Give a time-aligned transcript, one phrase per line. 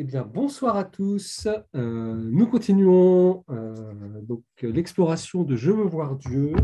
[0.00, 1.48] Eh bien, bonsoir à tous.
[1.74, 4.22] Euh, nous continuons euh,
[4.62, 6.54] l'exploration de Je veux voir Dieu.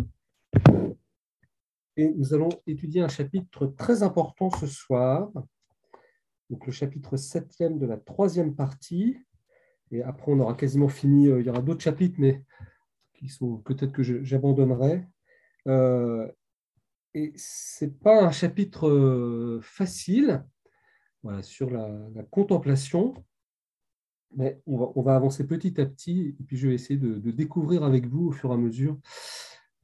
[1.96, 5.32] Et nous allons étudier un chapitre très important ce soir.
[6.48, 9.18] Donc le chapitre 7e de la troisième partie.
[9.90, 11.26] Et après, on aura quasiment fini.
[11.26, 12.40] Euh, il y aura d'autres chapitres, mais
[13.14, 15.08] qui sont peut-être que j'abandonnerai.
[17.14, 20.44] et ce n'est pas un chapitre facile
[21.24, 23.14] voilà, sur la, contemplation.
[24.36, 28.06] Mais on va, avancer petit à petit, et puis je vais essayer de, découvrir avec
[28.06, 28.98] vous au fur et à mesure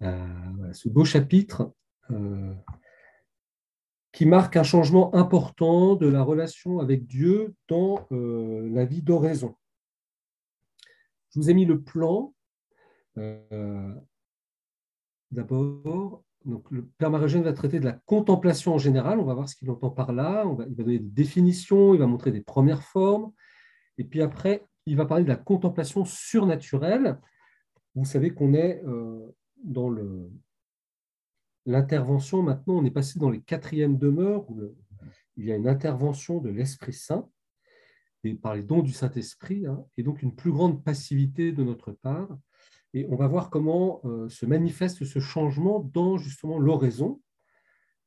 [0.02, 1.72] euh, ce beau chapitre
[2.10, 2.54] euh,
[4.12, 9.56] qui marque un changement important de la relation avec Dieu dans euh, la vie d'oraison.
[11.30, 12.34] Je vous ai mis le plan.
[15.30, 19.48] D'abord, donc, le Père Marie-Eugène va traiter de la contemplation en général, on va voir
[19.48, 22.82] ce qu'il entend par là, il va donner des définitions, il va montrer des premières
[22.82, 23.32] formes,
[23.98, 27.20] et puis après, il va parler de la contemplation surnaturelle.
[27.94, 29.94] Vous savez qu'on est euh, dans
[31.66, 34.62] l'intervention, maintenant on est passé dans les quatrièmes demeures, où
[35.36, 37.28] il y a une intervention de l'Esprit Saint,
[38.24, 41.92] et par les dons du Saint-Esprit, hein, et donc une plus grande passivité de notre
[41.92, 42.28] part.
[42.94, 47.20] Et on va voir comment euh, se manifeste ce changement dans justement l'oraison,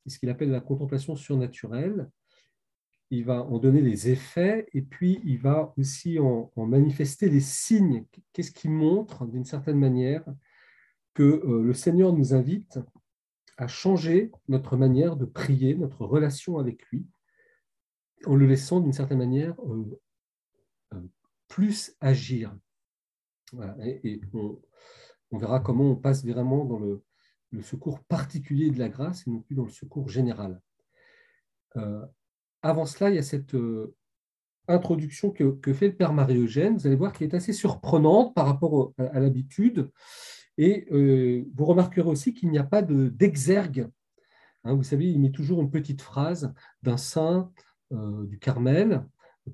[0.06, 2.10] ce qu'il appelle la contemplation surnaturelle.
[3.10, 8.04] Il va en donner les effets et puis il va aussi en, manifester les signes.
[8.32, 10.24] Qu'est-ce qui montre d'une certaine manière
[11.14, 12.78] que euh, le Seigneur nous invite
[13.56, 17.06] à changer notre manière de prier, notre relation avec lui,
[18.26, 21.00] en le laissant d'une certaine manière euh,
[21.48, 22.54] plus agir.
[23.80, 27.02] Et, on, verra comment on passe vraiment dans le,
[27.62, 30.60] secours particulier de la grâce et non plus dans le secours général.
[31.76, 32.04] Euh,
[32.62, 33.94] avant cela, il y a cette euh,
[34.66, 36.76] introduction que, fait le Père Marie-Eugène.
[36.76, 39.88] Vous allez voir qu'elle est assez surprenante par rapport à, l'habitude.
[40.58, 43.88] Et euh, vous remarquerez aussi qu'il n'y a pas d'exergue.
[44.64, 46.52] Hein, vous savez, il met toujours une petite phrase
[46.82, 47.52] d'un saint
[47.92, 49.06] du Carmel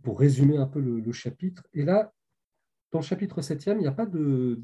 [0.03, 1.67] pour résumer un peu le, le chapitre.
[1.75, 2.15] Et là,
[2.93, 4.59] dans le chapitre 7e, il n'y a pas de,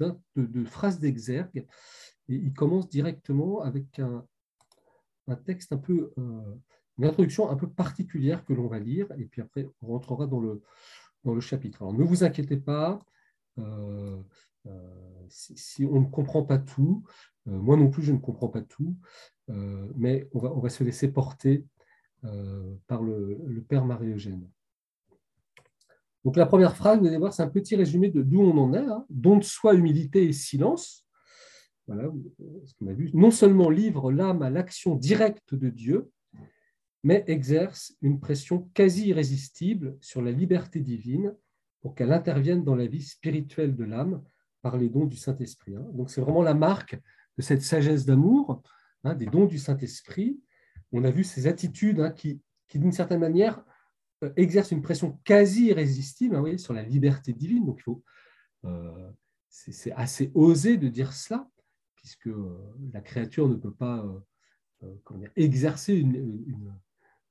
[0.67, 1.67] phrase d'exergue.
[2.29, 4.27] Et il commence directement avec un,
[5.45, 6.55] texte un peu, euh,
[6.99, 9.07] une introduction un peu particulière que l'on va lire.
[9.19, 10.61] Et puis après, on rentrera dans le,
[11.41, 11.83] chapitre.
[11.83, 13.05] Alors ne vous inquiétez pas.
[13.59, 14.23] Euh,
[14.67, 17.05] euh, si, on ne comprend pas tout,
[17.47, 18.97] moi non plus je ne comprends pas tout,
[19.49, 21.65] mais on va, on va se laisser porter
[22.87, 24.49] par le, le Père Marie-Eugène.
[26.27, 28.75] Donc la première phrase, vous allez voir, c'est un petit résumé de d'où on en
[28.75, 28.79] est.
[28.79, 29.07] Hein.
[29.11, 31.07] Don de soi, humilité et silence.
[31.87, 32.11] Voilà
[32.65, 33.13] ce qu'on a vu.
[33.15, 36.11] Non seulement livre l'âme à l'action directe de Dieu,
[37.05, 41.33] mais exerce une pression quasi irrésistible sur la liberté divine
[41.81, 44.21] pour qu'elle intervienne dans la vie spirituelle de l'âme
[44.63, 45.77] par les dons du Saint-Esprit.
[45.77, 45.87] Hein.
[45.93, 47.01] Donc c'est vraiment la marque
[47.39, 48.65] de cette sagesse d'amour,
[49.05, 50.41] hein, des dons du Saint-Esprit.
[50.91, 53.65] On a vu ces attitudes qui, qui d'une certaine manière,
[54.37, 57.67] exerce une pression quasi irrésistible hein, sur la liberté divine.
[57.67, 58.03] Donc, il faut,
[58.65, 59.11] euh,
[59.49, 61.49] c'est assez osé de dire cela,
[61.95, 62.59] puisque euh,
[62.93, 64.05] la créature ne peut pas
[65.37, 66.71] exercer, une, ne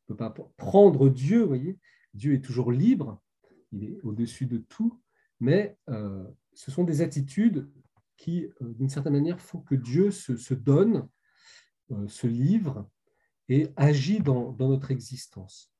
[0.07, 1.43] peut pas prendre Dieu.
[1.43, 1.77] Voyez,
[2.13, 3.21] Dieu est toujours libre,
[3.71, 4.99] il est au-dessus de tout,
[5.39, 7.69] mais ce sont des attitudes
[8.17, 11.07] qui, d'une certaine manière, font que Dieu se, donne,
[12.07, 12.89] se livre
[13.47, 15.74] et agit dans notre existence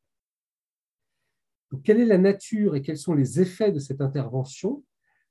[1.84, 4.84] quelle est la nature et quels sont les effets de cette intervention?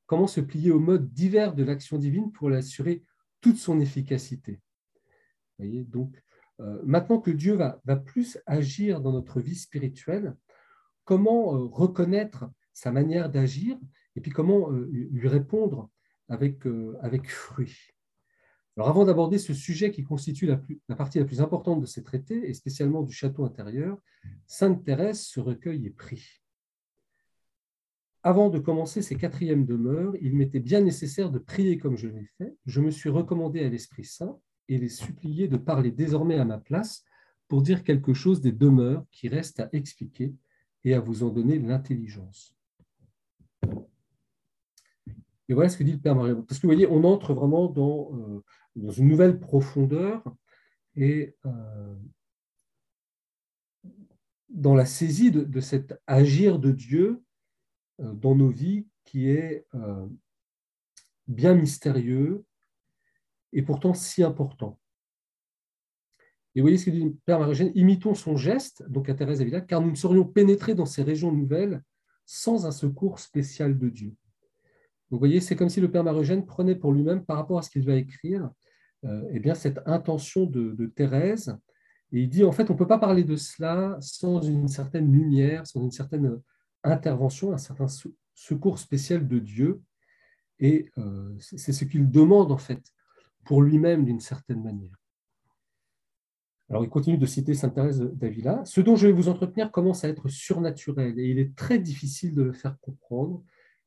[0.06, 3.02] Comment se plier aux modes divers de l'action divine pour l'assurer
[3.40, 4.60] toute son efficacité?
[5.58, 6.22] Donc,
[6.60, 10.36] euh, maintenant que Dieu va, plus agir dans notre vie spirituelle,
[11.04, 13.78] comment euh, reconnaître sa manière d'agir
[14.16, 15.90] et puis comment euh, lui répondre
[16.28, 16.64] avec
[17.28, 17.93] fruit?
[18.76, 22.48] Avant d'aborder ce sujet qui constitue la, la, partie la plus importante de ces traités,
[22.48, 23.98] et spécialement du château intérieur,
[24.46, 26.42] Sainte Thérèse se recueille et prie.
[28.26, 32.26] Avant de commencer ces quatrièmes demeures, il m'était bien nécessaire de prier comme je l'ai
[32.38, 32.56] fait.
[32.64, 34.38] Je me suis recommandé à l'Esprit Saint
[34.68, 37.04] et les supplié de parler désormais à ma place
[37.48, 40.34] pour dire quelque chose des demeures qui restent à expliquer
[40.84, 42.53] et à vous en donner l'intelligence.
[45.48, 46.34] Et voilà ce que dit le Père Marie.
[46.34, 48.10] Parce que vous voyez, on entre vraiment dans,
[48.76, 50.22] euh, une nouvelle profondeur
[50.96, 51.94] et euh,
[54.48, 57.22] dans la saisie de, cet agir de Dieu
[58.00, 59.66] euh, dans nos vies qui est
[61.28, 62.44] bien mystérieux
[63.52, 64.80] et pourtant si important.
[66.54, 69.42] Et vous voyez ce que dit le Père Marie-Eugène, imitons son geste, donc à Thérèse
[69.42, 71.82] Avila, car nous ne serions pénétrés dans ces régions nouvelles
[72.24, 74.14] sans un secours spécial de Dieu.
[75.14, 77.70] Vous voyez, c'est comme si le Père Marogène prenait pour lui-même, par rapport à ce
[77.70, 78.50] qu'il va écrire,
[79.04, 81.56] euh, eh bien, cette intention de, Thérèse.
[82.10, 85.12] Et il dit, en fait, on ne peut pas parler de cela sans une certaine
[85.12, 86.40] lumière, sans une certaine
[86.82, 87.86] intervention, un certain
[88.34, 89.80] secours spécial de Dieu.
[90.58, 92.82] Et euh, c'est ce qu'il demande, en fait,
[93.44, 94.96] pour lui-même d'une certaine manière.
[96.70, 98.64] Alors, il continue de citer Sainte Thérèse d'Avila.
[98.64, 102.34] Ce dont je vais vous entretenir commence à être surnaturel et il est très difficile
[102.34, 103.44] de le faire comprendre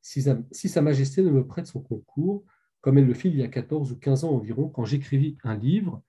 [0.08, 2.42] si Sa, Majesté ne me prête son concours,
[2.80, 5.54] comme elle le fit il y a 14 ou 15 ans environ, quand j'écrivis un
[5.54, 6.02] livre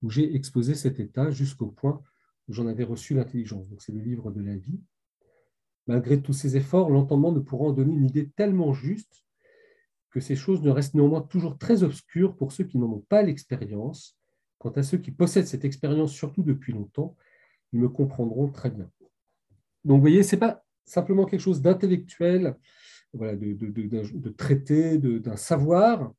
[0.00, 2.02] où j'ai exposé cet état jusqu'au point
[2.48, 3.68] où j'en avais reçu l'intelligence.
[3.68, 4.80] Donc, c'est le livre de la vie.
[5.86, 9.22] Malgré tous ces efforts, l'entendement ne pourra en donner une idée tellement juste
[10.10, 13.22] que ces choses ne restent néanmoins toujours très obscures pour ceux qui n'en ont pas
[13.22, 14.16] l'expérience.
[14.56, 17.16] Quant à ceux qui possèdent cette expérience, surtout depuis longtemps,
[17.74, 18.90] ils me comprendront très bien.
[19.84, 22.56] Donc, vous voyez, ce n'est pas simplement quelque chose d'intellectuel,
[23.12, 26.12] voilà, de, de, de, traité, d'un savoir,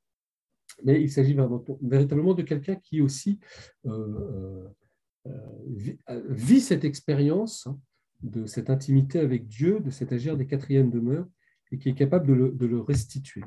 [0.84, 1.36] mais il s'agit
[1.82, 3.40] véritablement de quelqu'un qui aussi
[3.86, 4.70] euh,
[5.28, 5.38] euh,
[6.10, 7.80] euh, vit, cette expérience hein,
[8.22, 11.28] de cette intimité avec Dieu, de cet agir des quatrièmes demeures,
[11.72, 13.44] et qui est capable de le, de le restituer.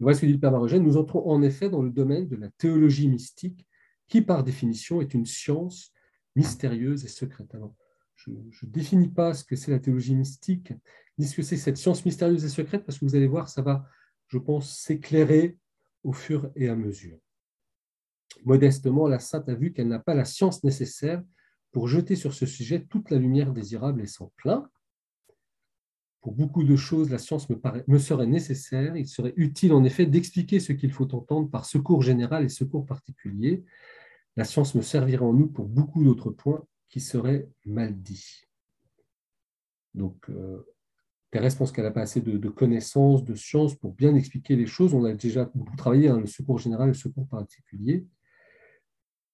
[0.00, 0.82] Voilà ce que dit le Père Marogène.
[0.82, 3.66] Nous entrons en effet dans le domaine de la théologie mystique,
[4.08, 5.92] qui par définition est une science
[6.34, 7.54] mystérieuse et secrète.
[7.54, 7.74] Alors,
[8.24, 10.72] je ne définis pas ce que c'est la théologie mystique,
[11.18, 13.62] ni ce que c'est cette science mystérieuse et secrète, parce que vous allez voir, ça
[13.62, 13.86] va,
[14.28, 15.58] je pense, s'éclairer
[16.02, 17.18] au fur et à mesure.
[18.44, 21.22] Modestement, la sainte a vu qu'elle n'a pas la science nécessaire
[21.72, 24.68] pour jeter sur ce sujet toute la lumière désirable et sans plein,
[26.20, 28.94] pour beaucoup de choses, la science me, me serait nécessaire.
[28.96, 32.84] Il serait utile en effet d'expliquer ce qu'il faut entendre par secours général et secours
[32.84, 33.64] particulier.
[34.36, 38.42] La science me servirait en nous pour beaucoup d'autres points qui seraient mal dits.
[39.94, 40.66] Donc, euh,
[41.30, 44.94] Thérèse pense qu'elle n'a pas assez de, connaissances, de sciences pour bien expliquer les choses.
[44.94, 48.04] On a déjà beaucoup travaillé, hein, le secours général et le secours particulier.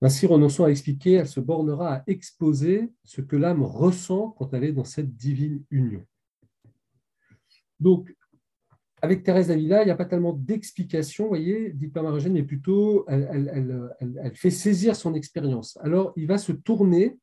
[0.03, 4.65] Ainsi, renonçant à expliquer, elle se bornera à exposer ce que l'âme ressent quand elle
[4.65, 6.05] est dans cette divine union.
[7.81, 8.15] Donc,
[9.01, 14.33] avec Thérèse d'Avila, il n'y a pas tellement d'explications, voyez, dit Marogène, mais plutôt elle,
[14.35, 15.79] fait saisir son expérience.
[15.83, 17.19] Alors, il va se tourner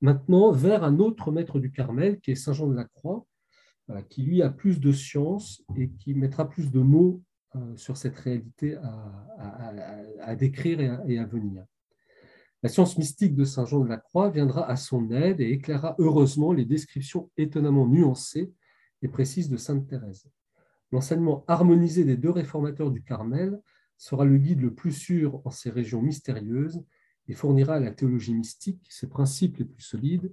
[0.00, 3.26] maintenant vers un autre maître du Carmel, qui est Saint Jean de la Croix,
[4.08, 7.22] qui lui a plus de science et qui mettra plus de mots
[7.54, 8.76] euh, sur cette réalité
[10.20, 11.64] à, décrire et à, venir.
[12.62, 15.94] La science mystique de Saint Jean de la Croix viendra à son aide et éclairera
[15.98, 18.52] heureusement les descriptions étonnamment nuancées
[19.02, 20.28] et précise de Sainte Thérèse.
[20.90, 23.60] L'enseignement harmonisé des deux réformateurs du Carmel
[23.96, 26.82] sera le guide le plus sûr en ces régions mystérieuses
[27.28, 30.32] et fournira à la théologie mystique ses principes les plus solides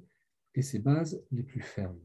[0.56, 2.00] et ses bases les plus fermes.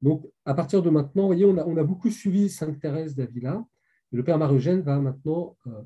[0.00, 3.64] Donc, à partir de maintenant, vous voyez, on a, beaucoup suivi Sainte Thérèse d'Avila,
[4.10, 5.82] le Père Marugène va maintenant euh,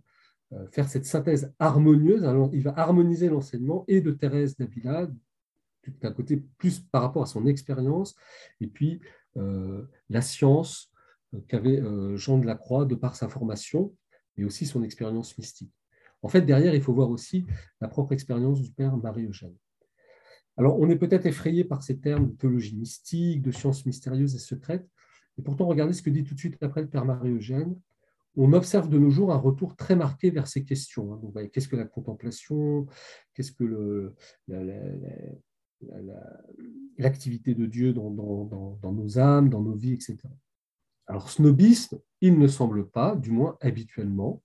[0.53, 2.27] euh, faire cette synthèse harmonieuse.
[2.53, 5.09] Il va harmoniser l'enseignement et de Thérèse d'Avila,
[6.01, 8.17] d'un côté plus par rapport à son expérience,
[8.61, 9.01] et puis
[9.37, 10.91] euh, la science
[11.49, 11.83] qu'avait
[12.17, 13.95] Jean de la Croix de par sa formation,
[14.39, 15.76] et aussi son expérience mystique.
[16.27, 17.47] En fait, derrière, il faut voir aussi
[17.81, 19.55] la propre expérience du père Marie-Eugène.
[20.57, 24.41] Alors, on est peut-être effrayé par ces termes de théologie mystique, de sciences mystérieuses et
[24.41, 24.89] secrètes,
[25.39, 27.79] et pourtant, regardez ce que dit tout de suite après le père Marie-Eugène.
[28.35, 31.15] On observe de nos jours un retour très marqué vers ces questions.
[31.15, 31.47] Hein.
[31.53, 32.89] Qu'est-ce que la contemplation
[33.33, 34.13] Qu'est-ce que
[36.99, 40.19] l'activité de Dieu dans, nos âmes, dans nos vies, etc.
[41.07, 44.43] Alors, snobisme, il ne semble pas, du moins habituellement.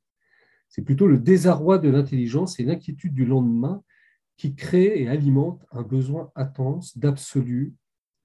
[0.72, 3.84] C'est plutôt le désarroi de l'intelligence et l'inquiétude du lendemain
[4.38, 7.76] qui créent et alimentent un besoin intense d'absolu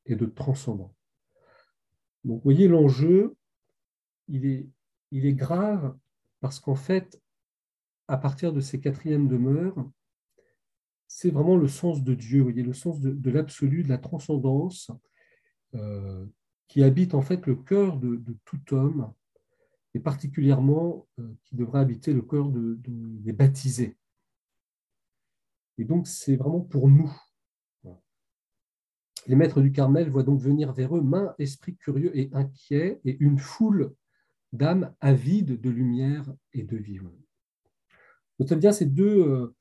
[0.06, 0.94] et de transcendant.
[2.24, 3.36] Donc, vous voyez, l'enjeu,
[4.28, 5.96] il est, grave
[6.40, 7.20] parce qu'en fait,
[8.06, 9.90] à partir de ces quatrièmes demeures,
[11.08, 14.92] c'est vraiment le sens de Dieu, le sens de, l'absolu, de la transcendance,
[15.74, 16.24] euh,
[16.68, 19.12] qui habite en fait le cœur de, tout homme,
[19.96, 23.96] et particulièrement euh, qui devrait habiter le cœur des baptisés.
[25.78, 27.10] Et donc, c'est vraiment pour nous.
[29.26, 33.16] Les maîtres du Carmel voient donc venir vers eux main, esprit curieux et inquiet, et
[33.20, 33.94] une foule
[34.52, 37.10] d'âmes avides de lumière et de vivre.
[38.38, 39.56] Notez bien ces deux, euh,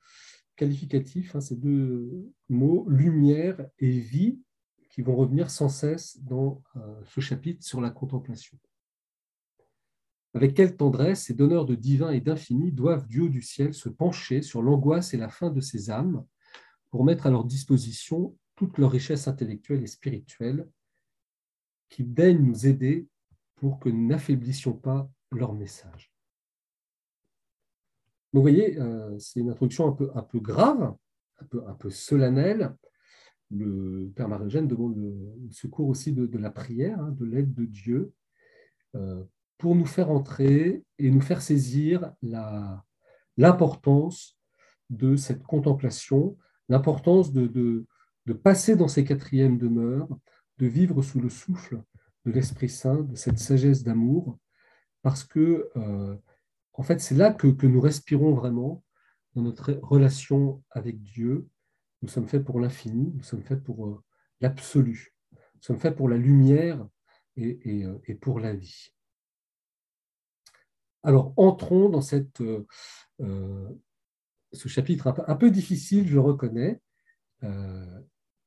[0.57, 4.41] qualificatifs, hein, ces deux mots, lumière et vie,
[4.89, 8.57] qui vont revenir sans cesse dans euh, ce chapitre sur la contemplation.
[10.35, 13.87] Avec quelle tendresse ces donneurs de divin et d'infini doivent, du haut du ciel, se
[13.87, 16.25] pencher sur l'angoisse et la fin de ces âmes
[16.91, 20.67] pour mettre à leur disposition toute leur richesse intellectuelle et spirituelle
[21.87, 23.07] qu'ils daignent nous aider
[23.55, 26.13] pour que nous n'affaiblissions pas leur message.
[28.33, 30.95] vous voyez, euh, c'est une introduction un peu, grave,
[31.39, 32.75] un peu, un peu solennelle.
[33.51, 38.11] Le Père Marie-Eugène demande le secours aussi de, la prière, hein, de l'aide de Dieu,
[38.95, 39.23] euh,
[39.57, 42.11] pour nous faire entrer et nous faire saisir
[43.37, 44.37] l'importance
[44.89, 46.37] de cette contemplation,
[46.69, 50.09] l'importance de, de, passer dans ces quatrièmes demeures,
[50.57, 51.81] de vivre sous le souffle
[52.25, 54.37] de l'Esprit Saint, de cette sagesse d'amour,
[55.01, 56.15] parce que, euh,
[56.73, 58.83] en fait, c'est là que, nous respirons vraiment
[59.35, 61.47] dans notre relation avec Dieu.
[62.01, 64.03] Nous sommes faits pour l'infini, nous sommes faits pour euh,
[64.41, 66.87] l'absolu, nous sommes faits pour la lumière
[67.37, 68.94] et, euh, pour la vie.
[71.05, 72.43] Alors, entrons dans cette,
[73.19, 76.81] ce chapitre un peu, difficile, je le reconnais,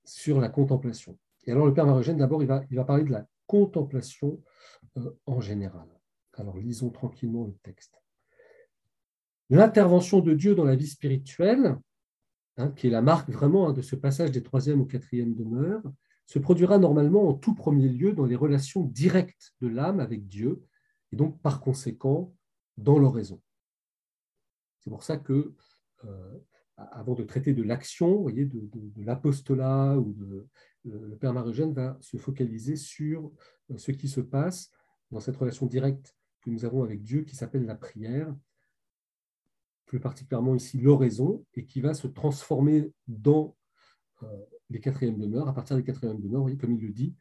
[0.05, 1.19] sur la contemplation.
[1.47, 4.43] Et alors, le Père Marogène, d'abord, il va, parler de la contemplation
[4.97, 5.89] euh, en général.
[6.35, 8.01] Alors lisons tranquillement le texte.
[9.51, 11.77] L'intervention de Dieu dans la vie spirituelle,
[12.59, 15.83] hein, qui est la marque vraiment hein, de ce passage des troisième ou quatrième demeures,
[16.27, 20.63] se produira normalement en tout premier lieu dans les relations directes de l'âme avec Dieu,
[21.11, 22.35] et donc par conséquent
[22.79, 23.41] dans l'oraison.
[24.81, 25.53] C'est pour ça que,
[26.05, 26.39] euh,
[26.77, 30.47] avant de traiter de l'action, voyez, de, l'apostolat ou de,
[30.85, 33.31] le Père Marie-Eugène va se focaliser sur
[33.71, 34.71] euh, ce qui se passe
[35.11, 38.35] dans cette relation directe que nous avons avec Dieu qui s'appelle la prière,
[39.87, 43.57] plus particulièrement ici l'oraison, et qui va se transformer dans
[44.23, 44.27] euh,
[44.71, 45.49] les quatrièmes demeures.
[45.49, 47.15] À partir des quatrièmes demeures, voyez, comme il le dit,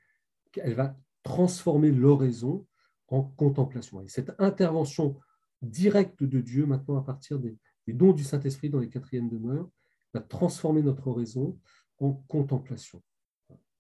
[0.56, 2.68] elle va transformer l'oraison
[3.08, 4.02] en contemplation.
[4.02, 5.20] Et cette intervention
[5.62, 9.70] directe de Dieu, maintenant à partir des, des dons du Saint-Esprit dans les quatrièmes demeures,
[10.14, 11.58] va transformer notre oraison
[12.00, 13.02] en contemplation.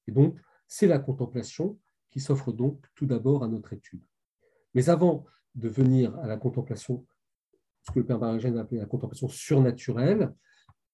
[0.07, 1.79] Et donc, c'est la contemplation
[2.09, 4.03] qui s'offre donc tout d'abord à notre étude.
[4.73, 7.05] Mais avant de venir à la contemplation,
[7.83, 10.33] ce que le Père Maragène appelé la contemplation surnaturelle,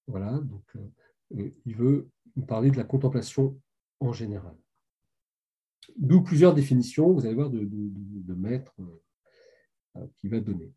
[0.06, 3.58] voilà, donc euh, il veut nous parler de la contemplation
[4.00, 4.56] en général.
[5.96, 9.02] D'où plusieurs définitions, vous allez voir, de, de, maître euh,
[10.16, 10.72] qui va donner.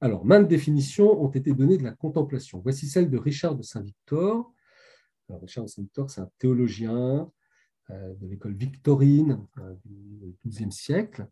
[0.00, 2.60] Alors, maintes définitions ont été données de la contemplation.
[2.60, 4.52] Voici celle de Richard de Saint-Victor.
[5.28, 7.30] Richard de Saint-Victor, c'est un théologien,
[7.90, 11.26] euh, de l'école victorine euh, du XIIe siècle,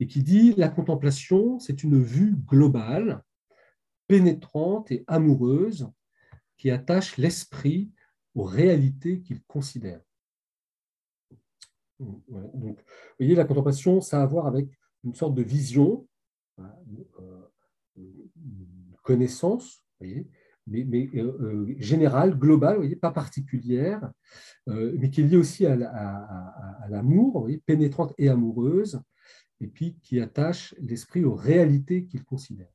[0.00, 3.22] et qui dit la contemplation, c'est une vue globale,
[4.06, 5.88] pénétrante et amoureuse
[6.56, 7.92] qui attache l'esprit
[8.34, 10.00] aux réalités qu'il considère.
[11.98, 12.76] Donc, vous
[13.18, 14.68] voyez, la contemplation, ça a à voir avec
[15.04, 16.08] une sorte de vision,
[17.98, 18.02] euh,
[19.02, 20.26] connaissance, voyez,
[20.66, 24.10] mais, mais euh, euh, générale, globale, voyez, pas particulière,
[24.66, 25.76] mais qui est liée aussi à,
[26.88, 29.00] l'amour, pénétrante et amoureuse,
[29.60, 32.68] et puis qui attache l'esprit aux réalités qu'il considère.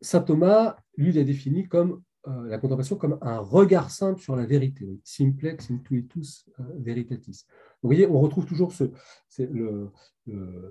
[0.00, 4.46] Saint Thomas, lui, il a défini comme la contemplation comme un regard simple sur la
[4.46, 6.48] vérité, simplex intuitus
[6.78, 7.46] veritatis.
[7.82, 8.84] Vous voyez, on retrouve toujours ce,
[9.38, 9.90] le,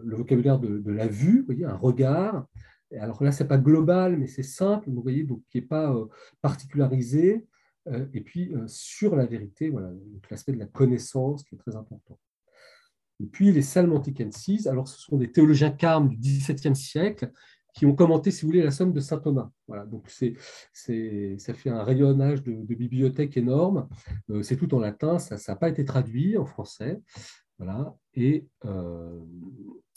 [0.06, 2.46] vocabulaire de, la vue, vous voyez, un regard,
[3.00, 5.94] alors là, ce n'est pas global, mais c'est simple, vous voyez, donc qui n'est pas
[5.94, 6.06] euh,
[6.42, 7.46] particularisé.
[7.88, 9.92] Euh, et puis, euh, sur la vérité, voilà,
[10.30, 12.20] l'aspect de la connaissance qui est très important.
[13.22, 17.32] Et puis, les Salmanticenses, alors ce sont des théologiens carmes du XVIIe siècle
[17.74, 19.50] qui ont commenté, si vous voulez, la somme de saint Thomas.
[19.68, 20.24] Voilà, donc ça
[20.74, 23.88] fait un rayonnage de, bibliothèque énorme.
[24.42, 27.02] c'est tout en latin, ça n'a pas été traduit en français.
[27.58, 28.48] Voilà, et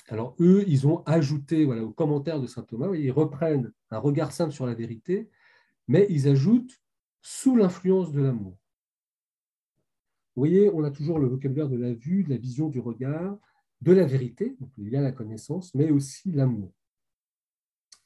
[0.08, 4.32] alors eux, ils ont ajouté voilà, aux commentaires de saint Thomas, ils reprennent un regard
[4.32, 5.30] simple sur la vérité,
[5.88, 6.80] mais ils ajoutent
[7.22, 8.58] sous l'influence de l'amour.
[10.36, 13.38] Vous voyez, on a toujours le vocabulaire de la vue, de la vision, du regard,
[13.80, 16.72] de la vérité, donc il y a la connaissance, mais aussi l'amour.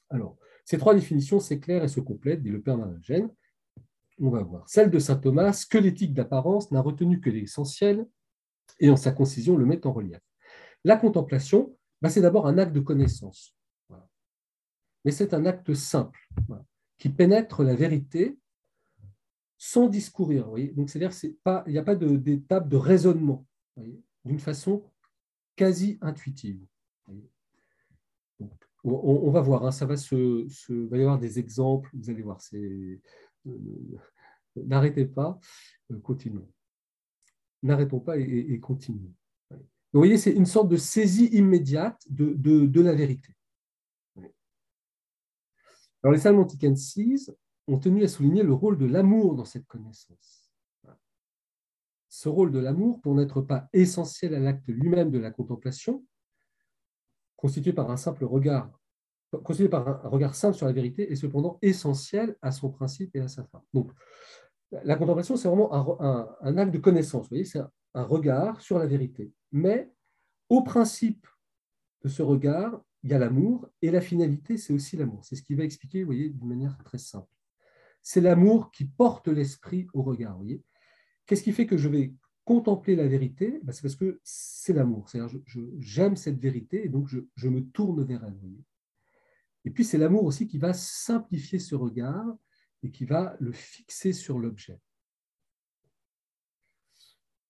[0.09, 3.29] Alors, ces trois définitions s'éclairent et se complètent, dit le Père Maragène.
[4.19, 4.67] On va voir.
[4.67, 8.07] Celle de saint Thomas, squelettique d'apparence, n'a retenu que l'essentiel
[8.79, 10.19] et en sa concision le met en relief.
[10.83, 13.55] La contemplation, bah, c'est d'abord un acte de connaissance.
[15.05, 16.29] Mais c'est un acte simple
[16.97, 18.37] qui pénètre la vérité
[19.57, 20.49] sans discourir.
[20.73, 21.35] Donc, c'est-à-dire qu'il
[21.67, 23.45] n'y a pas d'étape de, raisonnement,
[24.25, 24.83] d'une façon
[25.55, 26.65] quasi intuitive.
[28.83, 32.99] On, va voir, hein, ça va, va y avoir des exemples, vous allez voir, c'est,
[34.55, 35.39] n'arrêtez pas,
[35.91, 36.47] euh, continuons.
[37.61, 39.13] N'arrêtons pas et, continuons.
[39.51, 43.33] Vous voyez, c'est une sorte de saisie immédiate de, la vérité.
[46.01, 47.31] Alors, les Salmonticenses
[47.67, 50.49] ont tenu à souligner le rôle de l'amour dans cette connaissance.
[52.07, 56.05] ce rôle de l'amour, pour n'être pas essentiel à l'acte lui-même de la contemplation,
[57.39, 58.69] constitué par un simple regard,
[59.43, 63.21] constitué par un regard simple sur la vérité, est cependant essentiel à son principe et
[63.21, 63.63] à sa fin.
[63.73, 63.91] Donc,
[64.71, 67.61] la contemplation, c'est vraiment un, acte de connaissance, vous c'est
[67.93, 69.31] un regard sur la vérité.
[69.53, 69.89] Mais
[70.49, 71.25] au principe
[72.03, 75.23] de ce regard, il y a l'amour, et la finalité, c'est aussi l'amour.
[75.23, 77.31] C'est ce qu'il va expliquer, vous voyez, d'une manière très simple.
[78.03, 80.63] C'est l'amour qui porte l'esprit au regard, vous voyez.
[81.25, 82.13] Qu'est-ce qui fait que je vais
[82.49, 85.07] contempler la vérité ben, C'est parce que c'est l'amour.
[85.07, 85.39] C'est-à-dire,
[85.77, 88.39] j'aime cette vérité, et donc je, me tourne vers elle.
[89.65, 92.25] Et puis, c'est l'amour aussi qui va simplifier ce regard
[92.81, 94.79] et qui va le fixer sur l'objet.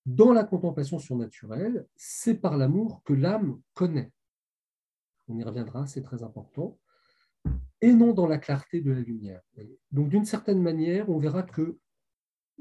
[0.05, 4.11] Dans la contemplation surnaturelle, c'est par l'amour que l'âme connaît
[5.29, 6.79] on y reviendra, c'est très important,
[7.81, 9.41] et non dans la clarté de la lumière.
[9.91, 11.77] Donc d'une certaine manière, on verra que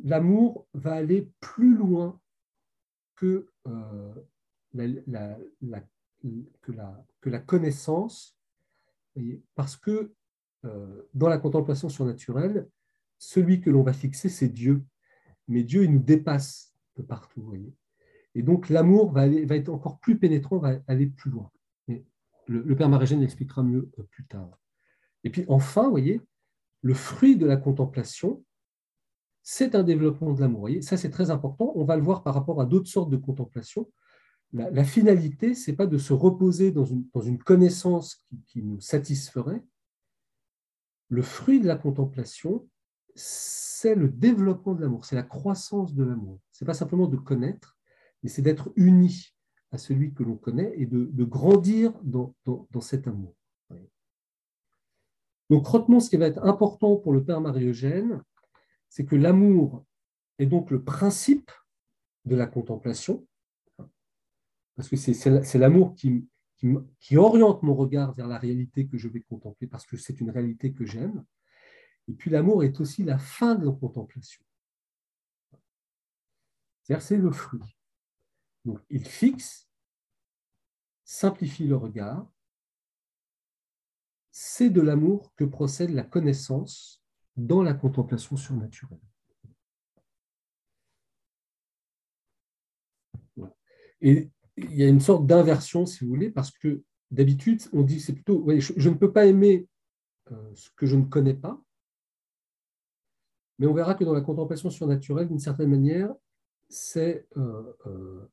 [0.04, 2.20] l'amour va aller plus loin
[3.18, 4.14] que, euh,
[4.74, 5.36] la,
[6.60, 8.38] que, la, connaissance,
[9.54, 10.12] parce que
[10.64, 12.68] euh, dans la contemplation surnaturelle,
[13.18, 14.84] celui que l'on va fixer, c'est Dieu.
[15.48, 17.54] Mais Dieu, il nous dépasse de partout.
[18.34, 21.50] Et donc l'amour va, va être encore plus pénétrant, va aller plus loin
[22.48, 24.58] le, père Marégène l'expliquera mieux euh, plus tard.
[25.24, 26.20] Et puis enfin, voyez,
[26.82, 28.44] le fruit de la contemplation,
[29.42, 30.68] c'est un développement de l'amour.
[30.82, 31.72] Ça, c'est très important.
[31.74, 33.90] On va le voir par rapport à d'autres sortes de contemplation.
[34.52, 38.80] La, finalité, ce n'est pas de se reposer dans une, dans une connaissance qui, nous
[38.80, 39.62] satisferait.
[41.10, 42.66] Le fruit de la contemplation,
[43.14, 46.40] c'est le développement de l'amour, c'est la croissance de l'amour.
[46.50, 47.76] Ce n'est pas simplement de connaître,
[48.22, 49.34] mais c'est d'être uni
[49.70, 52.34] à celui que l'on connaît et de, grandir dans,
[52.80, 53.34] cet amour.
[55.50, 58.22] Donc retenons ce qui va être important pour le Père Marie-Eugène,
[58.88, 59.84] c'est que l'amour
[60.38, 61.50] est donc le principe
[62.24, 63.26] de la contemplation,
[64.76, 66.28] parce que c'est l'amour qui,
[67.16, 70.72] oriente mon regard vers la réalité que je vais contempler, parce que c'est une réalité
[70.72, 71.24] que j'aime.
[72.06, 74.44] Et puis l'amour est aussi la fin de la contemplation.
[76.82, 77.76] C'est-à-dire c'est le fruit.
[78.64, 79.68] Donc, il fixe,
[81.04, 82.30] simplifie le regard.
[84.30, 86.97] C'est de l'amour que procède la connaissance
[87.38, 88.98] dans la contemplation surnaturelle.
[94.00, 98.00] Et il y a une sorte d'inversion, si vous voulez, parce que d'habitude, on dit
[98.00, 99.66] c'est plutôt, je, ne peux pas aimer
[100.30, 101.60] euh, ce que je ne connais pas,
[103.58, 106.12] mais on verra que dans la contemplation surnaturelle, d'une certaine manière,
[106.68, 108.28] c'est euh, euh,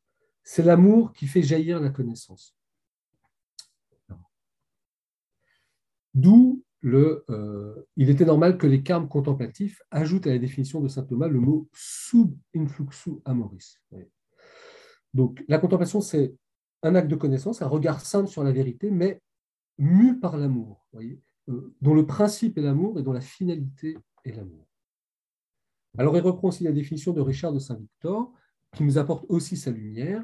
[0.58, 2.56] l'amour qui fait jaillir la connaissance.
[6.14, 11.04] D'où euh, il était normal que les carmes contemplatifs ajoutent à la définition de saint
[11.04, 13.80] Thomas le mot sub influxu amoris.
[15.14, 16.36] Donc la contemplation, c'est
[16.84, 19.22] un acte de connaissance, un regard simple sur la vérité, mais
[19.78, 24.68] mu par l'amour, euh, dont le principe est l'amour et dont la finalité est l'amour.
[25.98, 28.32] Alors il reprend aussi la définition de Richard de Saint-Victor,
[28.76, 30.24] qui nous apporte aussi sa lumière,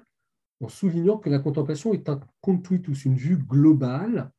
[0.62, 4.32] en soulignant que la contemplation est un contuitus, une vue globale.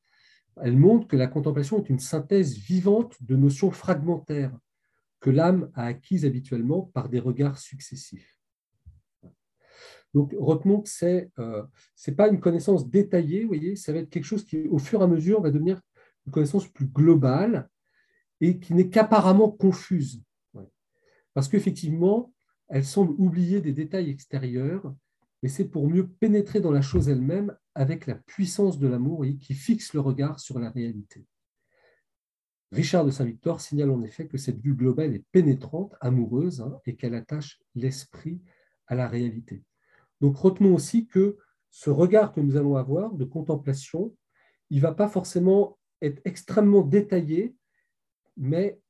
[0.60, 4.56] Elle montre que la contemplation est une synthèse vivante de notions fragmentaires
[5.20, 8.36] que l'âme a acquises habituellement par des regards successifs.
[10.14, 14.24] Donc, retenons que ce n'est euh, pas une connaissance détaillée, voyez, ça va être quelque
[14.24, 15.80] chose qui, au fur et à mesure, va devenir
[16.26, 17.68] une connaissance plus globale
[18.40, 20.22] et qui n'est qu'apparemment confuse.
[21.32, 22.34] Parce qu'effectivement,
[22.68, 24.94] elle semble oublier des détails extérieurs
[25.42, 29.54] mais c'est pour mieux pénétrer dans la chose elle-même avec la puissance de l'amour qui
[29.54, 31.26] fixe le regard sur la réalité.
[32.72, 36.96] Richard de Saint-Victor signale en effet que cette vue globale est pénétrante, amoureuse, hein, et
[36.96, 38.40] qu'elle attache l'esprit
[38.86, 39.62] à la réalité.
[40.20, 41.36] Donc retenons aussi que
[41.70, 44.14] ce regard que nous allons avoir de contemplation,
[44.70, 47.54] il ne va pas forcément être extrêmement détaillé,
[48.36, 48.80] mais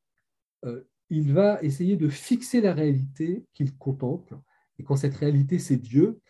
[0.65, 4.39] euh, il va essayer de fixer la réalité qu'il contemple.
[4.79, 6.21] Et quand cette réalité, c'est Dieu,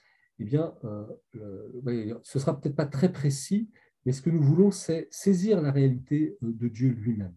[0.43, 3.71] eh bien, euh, ce sera peut-être pas très précis,
[4.05, 7.35] mais ce que nous voulons, c'est saisir la réalité euh, de Dieu lui-même.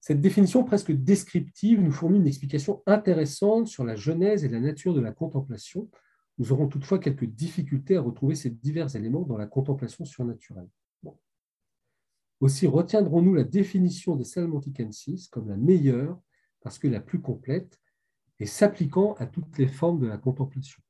[0.00, 4.92] Cette définition presque descriptive nous fournit une explication intéressante sur la genèse et la nature
[4.92, 5.88] de la contemplation.
[6.38, 10.68] Nous aurons toutefois quelques difficultés à retrouver ces divers éléments dans la contemplation surnaturelle.
[12.40, 16.20] Aussi retiendrons-nous la définition des Salmonticensis comme la meilleure
[16.60, 17.80] parce que la plus complète,
[18.38, 20.82] et s'appliquant à toutes les formes de la contemplation.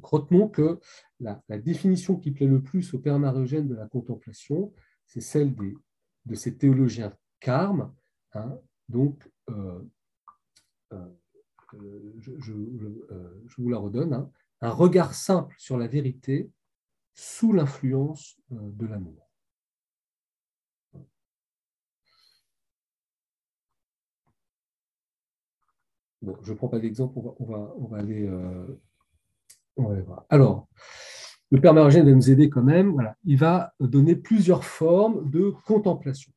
[0.00, 0.80] Retenons que
[1.20, 4.72] la, définition qui plaît le plus au Père Marogène de la contemplation,
[5.06, 7.92] c'est celle de ces théologiens carmes,
[8.32, 8.58] hein,
[8.88, 9.82] donc euh,
[10.92, 11.08] euh,
[12.18, 12.52] je,
[13.58, 14.30] vous la redonne, hein.
[14.60, 16.50] un regard simple sur la vérité
[17.14, 19.31] sous l'influence de l'amour.
[26.42, 28.28] Je ne prends pas d'exemple, on va, on, va, aller,
[29.76, 30.24] voir.
[30.28, 30.68] Alors,
[31.50, 33.12] le Père Marogène va nous aider quand même.
[33.24, 36.32] Il va donner plusieurs formes de contemplation.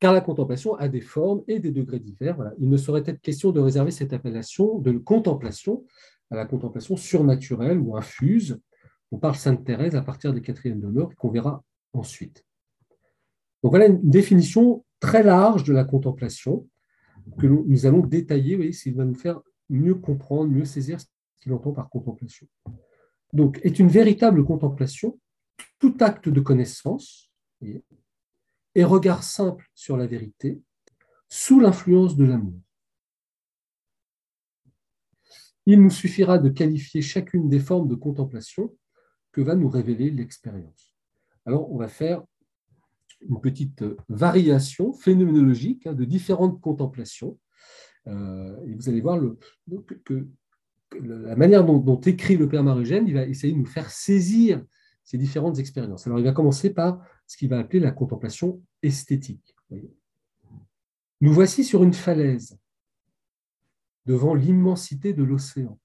[0.00, 2.36] Car la contemplation a des formes et des degrés divers.
[2.58, 5.84] Il ne saurait être question de réserver cette appellation de contemplation
[6.30, 8.60] à la contemplation surnaturelle ou infuse.
[9.10, 12.44] On parle Sainte Thérèse à partir des quatrièmes demeures qu'on verra ensuite.
[13.62, 16.68] Donc voilà une définition très large de la contemplation
[17.38, 21.06] que nous allons détailler, voyez, s'il va nous faire mieux comprendre, mieux saisir ce
[21.40, 22.46] qu'il entend par contemplation
[23.32, 25.18] donc, est une véritable contemplation,
[25.78, 27.30] tout acte de connaissance
[28.74, 30.62] et regard simple sur la vérité,
[31.28, 32.60] sous l'influence de l'amour.
[35.66, 38.74] Il nous suffira de qualifier chacune des formes de contemplation
[39.32, 40.96] que va nous révéler l'expérience.
[41.44, 42.24] Alors, on va faire
[43.28, 47.38] une petite variation phénoménologique hein, de différentes contemplations.
[48.06, 49.20] Euh, et vous allez voir
[50.04, 50.28] que
[51.02, 54.64] la manière dont, écrit le Père Marugène, il va essayer de nous faire saisir
[55.04, 56.06] ces différentes expériences.
[56.06, 59.54] Alors, il va commencer par ce qu'il va appeler la contemplation esthétique.
[61.20, 62.58] Nous voici sur une falaise,
[64.06, 65.78] devant l'immensité de l'océan.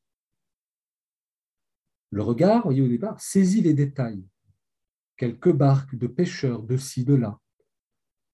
[2.11, 4.23] Le regard, voyez au départ, saisit les détails.
[5.17, 7.39] Quelques barques de pêcheurs de ci, de là.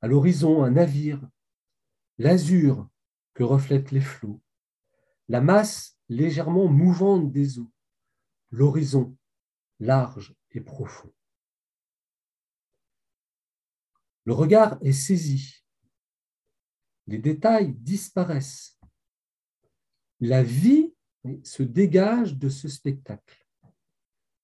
[0.01, 1.21] À l'horizon, un navire.
[2.17, 2.89] L'azur
[3.33, 4.41] que reflètent les flots.
[5.27, 7.71] La masse légèrement mouvante des eaux,
[8.49, 9.15] l'horizon
[9.79, 11.13] large et profond.
[14.25, 15.63] Le regard est saisi,
[17.07, 18.79] les détails disparaissent,
[20.19, 20.93] la vie
[21.43, 23.47] se dégage de ce spectacle,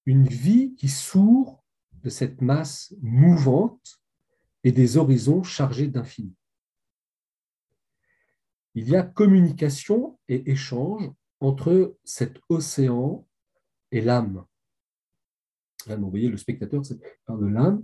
[0.06, 1.65] une vie qui sourd
[2.10, 4.02] cette masse mouvante
[4.64, 6.34] et des horizons chargés d'infini.
[8.74, 13.26] Il y a communication et échange entre cet océan
[13.92, 14.46] et l'âme.
[15.88, 16.82] vous voyez, le spectateur
[17.26, 17.82] parle de l'âme.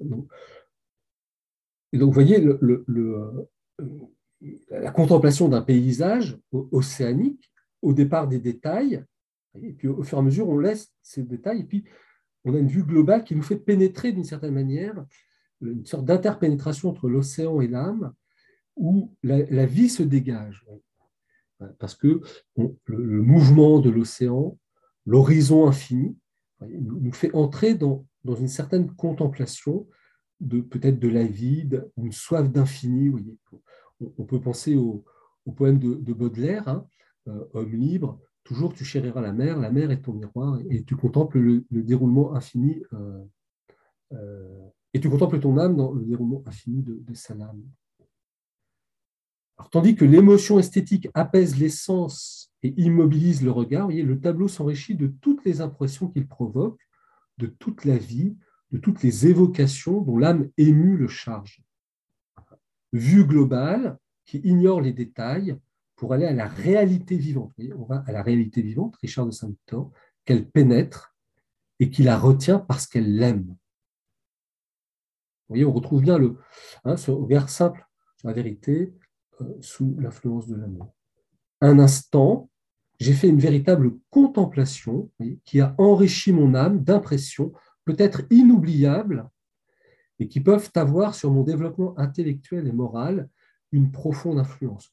[1.93, 3.49] Vous voyez, euh,
[4.69, 9.03] la contemplation d'un paysage océanique, au départ des détails,
[9.61, 11.83] et puis au fur et à mesure, on laisse ces détails, et puis
[12.45, 15.05] on a une vue globale qui nous fait pénétrer d'une certaine manière,
[15.61, 18.13] une sorte d'interpénétration entre l'océan et l'âme,
[18.75, 20.65] où la, vie se dégage
[21.79, 22.21] parce que
[22.55, 24.57] le, mouvement de l'océan,
[25.05, 26.17] l'horizon infini,
[26.61, 29.87] nous fait entrer dans, une certaine contemplation
[30.39, 33.11] de peut-être de la vie, une soif d'infini.
[34.17, 35.03] On, peut penser au,
[35.55, 36.85] poème de, Baudelaire, hein,
[37.27, 38.19] euh, Homme libre,
[38.51, 42.35] toujours tu chériras la mer, la mer est ton miroir, et tu contemples le, déroulement
[42.35, 43.23] infini, euh,
[44.11, 47.63] euh, et tu contemples ton âme dans le déroulement infini de, sa âme
[49.69, 54.95] tandis que l'émotion esthétique apaise les sens et immobilise le regard, voyez, le tableau s'enrichit
[54.95, 56.79] de toutes les impressions qu'il provoque,
[57.37, 58.35] de toute la vie,
[58.71, 61.61] de toutes les évocations dont l'âme émue le charge.
[62.91, 65.55] Vue globale qui ignore les détails
[66.01, 67.53] pour aller à la réalité vivante.
[67.77, 69.91] on va à la réalité vivante, Richard de Saint-Victor,
[70.25, 71.15] qu'elle pénètre
[71.79, 73.45] et qui la retient parce qu'elle l'aime.
[73.45, 73.55] Vous
[75.49, 76.39] voyez, on retrouve bien le,
[76.85, 77.87] hein, ce regard simple
[78.17, 78.95] sur la vérité,
[79.41, 80.91] euh, sous l'influence de l'amour.
[81.61, 82.49] Un instant,
[82.99, 85.11] j'ai fait une véritable contemplation
[85.45, 87.53] qui a enrichi mon âme d'impressions
[87.85, 89.29] peut-être inoubliables
[90.17, 93.29] et qui peuvent avoir sur mon développement intellectuel et moral
[93.71, 94.91] une profonde influence.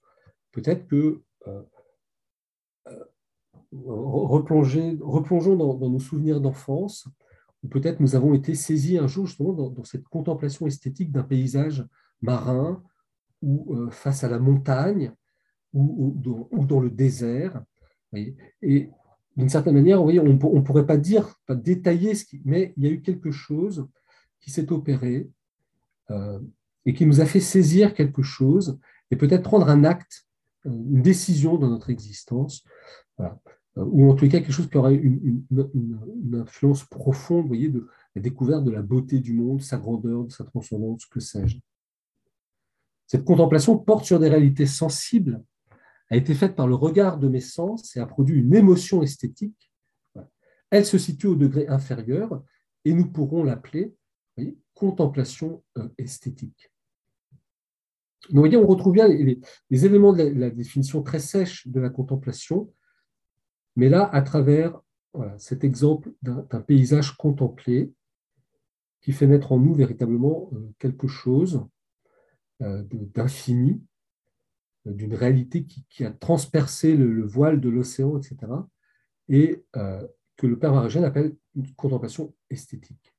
[0.53, 1.63] Peut-être que euh,
[2.89, 3.05] euh,
[3.73, 7.07] replongeons dans, nos souvenirs d'enfance,
[7.63, 11.87] ou peut-être nous avons été saisis un jour justement dans cette contemplation esthétique d'un paysage
[12.23, 12.83] marin
[13.43, 15.13] ou euh, face à la montagne
[15.75, 16.15] ou,
[16.51, 17.63] dans, le désert.
[18.15, 18.91] Et
[19.37, 22.87] d'une certaine manière, on ne pourrait pas dire, pas détailler, ce qui, mais il y
[22.87, 23.87] a eu quelque chose
[24.41, 25.31] qui s'est opéré
[26.87, 28.81] et qui nous a fait saisir quelque chose
[29.11, 30.28] et peut-être prendre un acte,
[30.69, 32.65] une décision dans notre existence,
[33.77, 35.45] ou en tout cas quelque chose qui aura une,
[36.35, 40.45] influence profonde, voyez, de la découverte de la beauté du monde, sa grandeur, de sa
[40.45, 41.59] transcendance, que sais-je.
[43.07, 45.43] Cette contemplation porte sur des réalités sensibles,
[46.11, 49.71] a été faite par le regard de mes sens et a produit une émotion esthétique.
[50.71, 52.43] Elle se situe au degré inférieur
[52.85, 53.95] et nous pourrons l'appeler
[54.75, 56.71] contemplation euh, esthétique.
[58.31, 62.73] Vous voyez, on retrouve bien les, éléments de la, définition très sèche de la contemplation,
[63.77, 64.81] mais là, à travers
[65.39, 67.93] cet exemple d'un paysage contemplé
[69.01, 71.65] qui fait naître en nous véritablement euh, quelque chose
[72.63, 73.83] euh, d'infini,
[74.87, 78.53] euh, d'une réalité qui, a transpercé le, voile de l'océan, etc.,
[79.31, 83.15] et que le Père Maragène appelle une contemplation esthétique.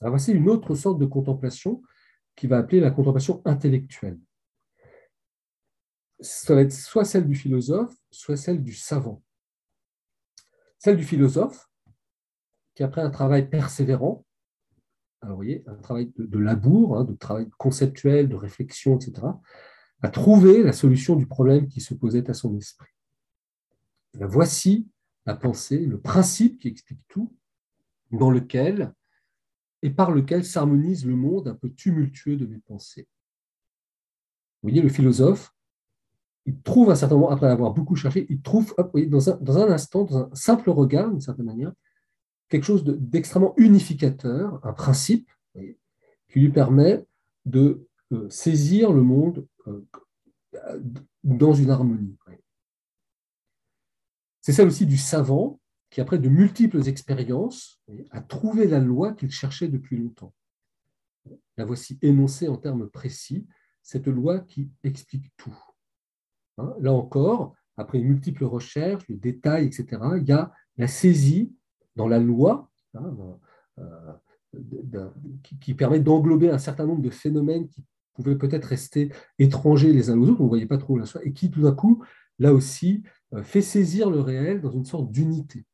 [0.00, 1.80] Alors voici une autre sorte de contemplation
[2.36, 4.18] qui va appeler la contemplation intellectuelle.
[6.20, 9.22] Ça va être soit celle du philosophe, soit celle du savant.
[10.78, 11.68] Celle du philosophe,
[12.74, 14.24] qui après un travail persévérant,
[15.22, 19.26] un travail de, labour, hein, de travail conceptuel, de réflexion, etc.,
[20.02, 22.92] a trouvé la solution du problème qui se posait à son esprit.
[24.14, 24.86] voici
[25.24, 27.34] la pensée, le principe qui explique tout,
[28.10, 28.92] dans lequel
[29.84, 33.06] et par lequel s'harmonise le monde un peu tumultueux de mes pensées.
[34.62, 35.54] Vous voyez, le philosophe,
[36.46, 38.74] il trouve un certain moment, après avoir beaucoup cherché, il trouve
[39.08, 41.72] dans, un, instant, dans un simple regard, d'une certaine manière,
[42.48, 47.04] quelque chose d'extrêmement unificateur, un principe qui lui permet
[47.44, 49.82] de euh, saisir le monde euh,
[51.22, 52.16] dans une harmonie.
[54.40, 55.60] C'est celle aussi du savant
[55.94, 57.80] qui, après de multiples expériences,
[58.10, 60.34] a trouvé la loi qu'il cherchait depuis longtemps.
[61.56, 63.46] La voici énoncée en termes précis,
[63.80, 65.56] cette loi qui explique tout.
[66.58, 71.54] Hein, là encore, après multiples recherches, le détail, etc., il y a la saisie
[71.94, 73.14] dans la loi hein,
[73.78, 75.10] euh,
[75.60, 80.18] qui, permet d'englober un certain nombre de phénomènes qui pouvaient peut-être rester étrangers les uns
[80.18, 82.02] aux autres, on ne voyait pas trop la et qui tout d'un coup,
[82.40, 85.64] là aussi, euh, fait saisir le réel dans une sorte d'unité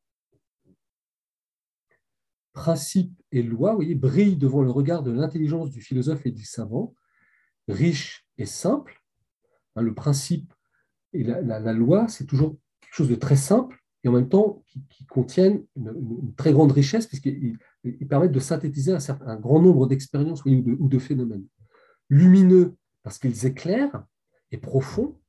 [2.53, 6.43] principe et loi, vous voyez, brillent devant le regard de l'intelligence du philosophe et du
[6.43, 6.93] savant,
[7.67, 9.01] riche et simple.
[9.75, 10.53] Hein, le principe
[11.13, 14.83] et la, loi, c'est toujours quelque chose de très simple et en même temps qui,
[14.89, 17.57] qui contiennent une, très grande richesse puisqu'ils
[18.09, 21.45] permettent de synthétiser un, grand nombre d'expériences ou, de, phénomènes.
[22.09, 24.05] Lumineux parce qu'ils éclairent
[24.51, 25.19] et profonds,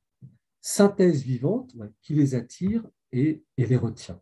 [0.61, 4.19] synthèse vivante qui les attire et les retient.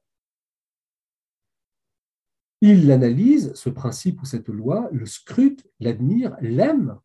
[2.62, 7.00] Il l'analyse, ce principe ou cette loi, le scrute, l'admire, l'aime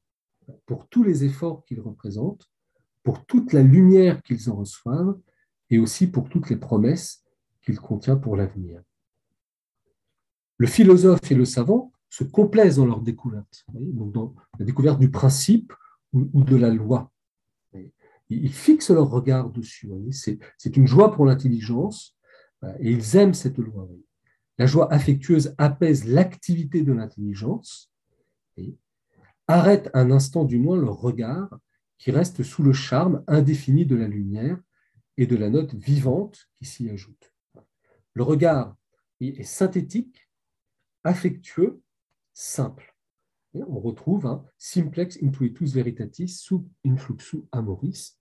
[0.66, 2.50] pour tous les efforts qu'il représente,
[3.02, 5.18] pour toute la lumière qu'ils en reçoivent
[5.70, 7.24] et aussi pour toutes les promesses
[7.62, 8.82] qu'il contient pour l'avenir.
[10.58, 15.10] Le philosophe et le savant se complaisent dans leur découverte, donc dans la découverte du
[15.10, 15.72] principe
[16.12, 17.12] ou de la loi.
[18.28, 19.90] Ils fixent leur regard dessus.
[20.10, 22.16] C'est une joie pour l'intelligence
[22.80, 23.88] et ils aiment cette loi.
[24.58, 27.92] La joie affectueuse apaise l'activité de l'intelligence
[28.56, 28.76] et
[29.48, 31.50] arrête un instant du moins le regard
[31.98, 34.58] qui reste sous le charme indéfini de la lumière
[35.18, 37.32] et de la note vivante qui s'y ajoute.
[38.14, 38.76] Le regard
[39.20, 40.28] est synthétique,
[41.04, 41.82] affectueux,
[42.32, 42.94] simple.
[43.54, 48.18] on retrouve un simplex intuitus veritatis sub influxu amoris.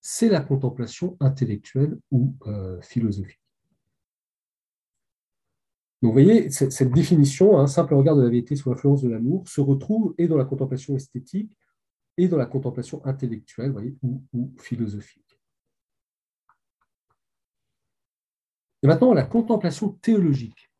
[0.00, 3.43] C'est la contemplation intellectuelle ou euh, philosophique
[6.08, 9.60] vous voyez, cette, définition, un simple regard de la vérité sous l'influence de l'amour, se
[9.60, 11.56] retrouve et dans la contemplation esthétique
[12.18, 15.40] et dans la contemplation intellectuelle voyez, ou, philosophique.
[18.82, 20.70] Et maintenant, la contemplation théologique.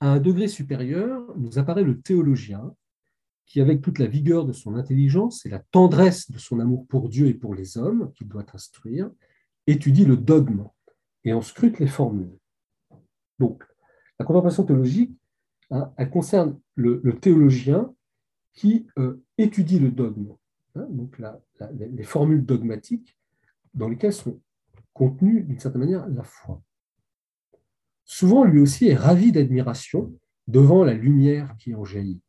[0.00, 2.74] À un degré supérieur, nous apparaît le théologien
[3.44, 7.10] qui, avec toute la vigueur de son intelligence et la tendresse de son amour pour
[7.10, 9.10] Dieu et pour les hommes qu'il doit instruire,
[9.66, 10.66] étudie le dogme
[11.24, 12.38] et en scrute les formules.
[13.38, 13.64] Donc,
[14.22, 15.18] la contemplation théologique,
[15.72, 17.92] hein, elle concerne le, théologien
[18.52, 20.36] qui euh, étudie le dogme,
[20.76, 21.20] hein, donc
[21.60, 23.18] les formules dogmatiques
[23.74, 24.40] dans lesquelles sont
[24.92, 26.62] contenues d'une certaine manière la foi.
[28.04, 30.12] Souvent, lui aussi est ravi d'admiration
[30.46, 32.20] devant la lumière qui en jaillit,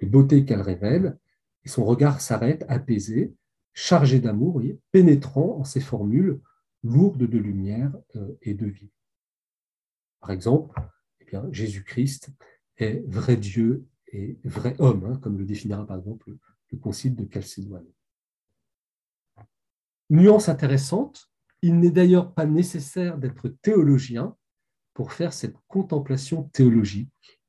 [0.00, 1.16] les beautés qu'elle révèle,
[1.64, 3.34] et son regard s'arrête apaisé,
[3.72, 6.40] chargé d'amour, pénétrant en ces formules
[6.84, 8.90] lourdes de lumière euh, et de vie.
[10.20, 10.78] Par exemple,
[11.50, 12.30] Jésus-Christ
[12.78, 16.34] est vrai Dieu et vrai homme, hein, comme le définira par exemple
[16.70, 17.86] le concile de Chalcédoine.
[20.10, 21.30] Nuance intéressante,
[21.62, 24.36] il n'est d'ailleurs pas nécessaire d'être théologien
[24.94, 27.40] pour faire cette contemplation théologique,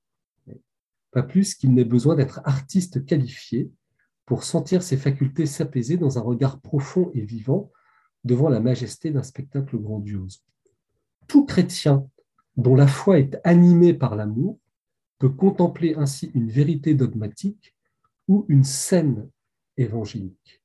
[1.11, 3.71] pas plus qu'il n'est besoin d'être artiste qualifié
[4.25, 7.71] pour sentir ses facultés s'apaiser dans un regard profond et vivant
[8.23, 10.45] devant la majesté d'un spectacle grandiose.
[11.27, 12.07] Tout chrétien
[12.57, 14.59] dont la foi est animée par l'amour,
[15.19, 17.75] peut contempler ainsi une vérité dogmatique
[18.27, 19.29] ou une scène
[19.77, 20.61] évangélique.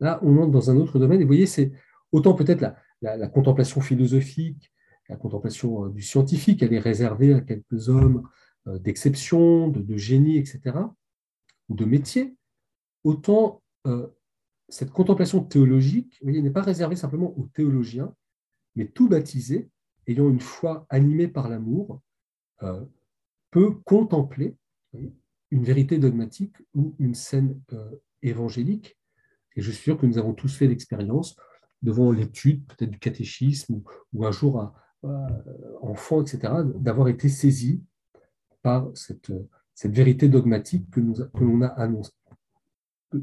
[0.00, 1.24] là, on entre dans un autre domaine.
[1.24, 1.72] Voyez, c'est
[2.10, 4.72] autant peut-être la, contemplation philosophique,
[5.08, 8.28] la contemplation du scientifique, elle est réservée à quelques hommes
[8.66, 10.76] d'exception, de, génie, etc.,
[11.68, 12.34] ou de métier.
[13.04, 13.62] Autant
[14.70, 18.14] cette contemplation théologique n'est pas réservée simplement aux théologiens,
[18.76, 19.68] mais tout baptisé,
[20.06, 22.00] ayant une foi animée par l'amour,
[22.62, 22.84] euh,
[23.50, 24.56] peut contempler
[25.50, 27.90] une vérité dogmatique ou une scène euh,
[28.22, 28.98] évangélique.
[29.56, 31.36] Et je suis sûr que nous avons tous fait l'expérience
[31.82, 34.74] devant l'étude peut-être du catéchisme ou, un jour à,
[35.80, 37.82] enfant, etc., d'avoir été saisi
[38.62, 39.32] par cette,
[39.84, 41.88] vérité dogmatique que, nous, que l'on a
[43.10, 43.16] que,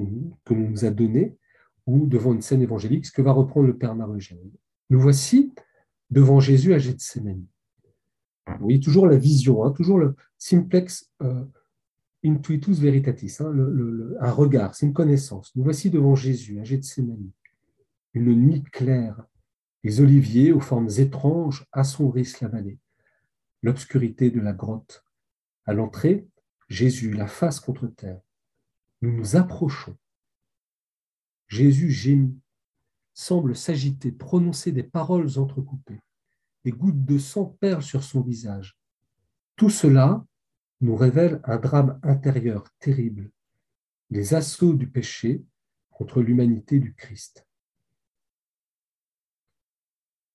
[0.00, 1.38] l'on nous a donnée,
[1.86, 4.50] ou devant une scène évangélique, ce que va reprendre le Père Marugène.
[4.90, 5.52] Nous voici
[6.10, 7.44] devant Jésus à Gethsemane.
[8.46, 11.44] Vous voyez toujours la vision, hein, toujours le simplex euh,
[12.24, 13.52] intuitus veritatis, hein,
[14.20, 15.54] un regard, c'est une connaissance.
[15.56, 17.30] Nous voici devant Jésus à Gethsemane.
[18.12, 19.24] Une nuit claire,
[19.82, 22.78] les oliviers aux formes étranges assombrissent la vallée.
[23.62, 25.04] L'obscurité de la grotte.
[25.66, 26.26] À l'entrée,
[26.68, 28.20] Jésus, la face contre terre.
[29.02, 29.96] Nous nous approchons.
[31.48, 32.38] Jésus gémit
[33.14, 36.00] semble s'agiter, prononcer des paroles entrecoupées.
[36.64, 38.76] Des gouttes de sang perlent sur son visage.
[39.56, 40.24] Tout cela
[40.80, 43.30] nous révèle un drame intérieur terrible,
[44.10, 45.44] les assauts du péché
[45.90, 47.46] contre l'humanité du Christ.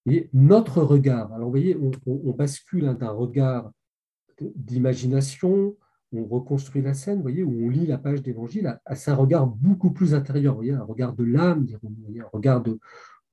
[0.05, 3.71] Et notre regard, alors vous voyez, on, bascule d'un regard
[4.39, 5.77] d'imagination,
[6.11, 9.91] on reconstruit la scène, voyez, où on lit la page d'évangile, à, un regard beaucoup
[9.91, 12.79] plus intérieur, voyez, un regard de l'âme, un regard de,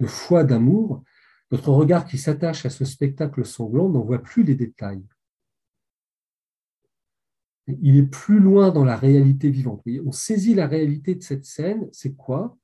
[0.06, 1.02] foi, d'amour.
[1.50, 5.04] Notre regard qui s'attache à ce spectacle sanglant n'en voit plus les détails.
[7.66, 9.82] Il est plus loin dans la réalité vivante.
[10.04, 12.56] on saisit la réalité de cette scène, c'est quoi?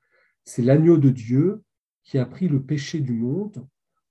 [0.45, 1.63] C'est l'agneau de Dieu
[2.05, 3.67] qui a pris le péché du monde,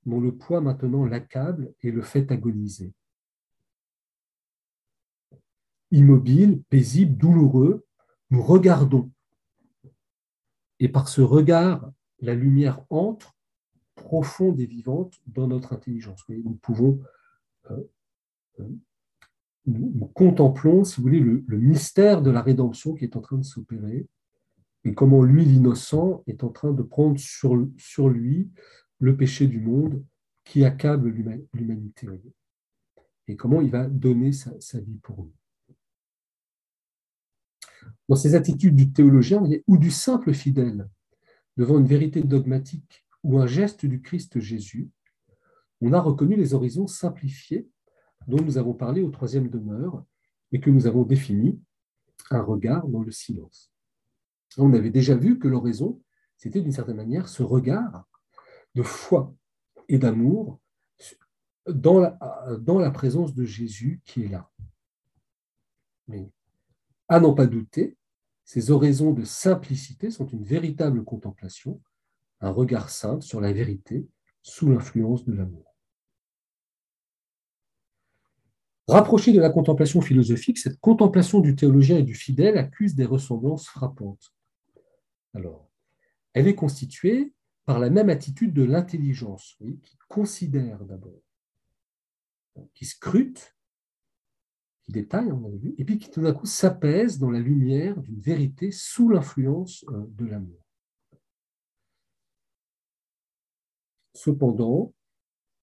[0.06, 2.92] dont le poids maintenant l'accable et le fait agoniser
[5.92, 7.86] immobile, paisible, douloureux,
[8.30, 9.12] nous regardons.
[10.80, 13.36] Et par ce regard, la lumière entre,
[13.96, 16.24] profonde et vivante, dans notre intelligence.
[16.30, 17.02] Nous pouvons,
[17.70, 17.84] euh,
[18.60, 18.70] euh,
[19.66, 23.44] nous, contemplons, si vous voulez, le, mystère de la rédemption qui est en train de
[23.44, 24.08] s'opérer,
[24.84, 28.50] et comment lui, l'innocent, est en train de prendre sur, lui
[29.00, 30.04] le péché du monde
[30.44, 31.10] qui accable
[31.54, 32.08] l'humanité.
[33.28, 35.32] Et comment il va donner sa vie pour nous
[38.10, 40.90] dans ces attitudes du théologien ou du simple fidèle
[41.58, 44.90] devant une vérité dogmatique ou un geste du Christ Jésus,
[45.82, 47.68] on a reconnu les horizons simplifiés
[48.28, 50.04] dont nous avons parlé au troisième demeure
[50.52, 51.60] et que nous avons défini
[52.30, 53.72] un regard dans le silence.
[54.58, 56.02] On avait déjà vu que l'horizon,
[56.38, 58.06] c'était d'une certaine manière ce regard
[58.76, 59.34] de foi
[59.88, 60.60] et d'amour
[61.68, 64.50] dans la, présence de Jésus qui est là.
[67.12, 67.98] À n'en pas douter,
[68.46, 71.82] ces oraisons de simplicité sont une véritable contemplation,
[72.40, 74.08] un regard simple sur la vérité
[74.42, 75.76] sous l'influence de l'amour.
[78.88, 83.68] Rapprochée de la contemplation philosophique, cette contemplation du théologien et du fidèle accuse des ressemblances
[83.68, 84.34] frappantes.
[85.34, 85.70] Alors,
[86.32, 87.34] elle est constituée
[87.66, 91.22] par la même attitude de l'intelligence, qui considère d'abord,
[92.74, 93.54] qui scrute
[94.84, 98.20] qui détaille, on vu, et puis qui tout d'un coup s'apaise dans la lumière d'une
[98.20, 100.66] vérité sous l'influence euh, de l'amour.
[104.14, 104.94] Cependant,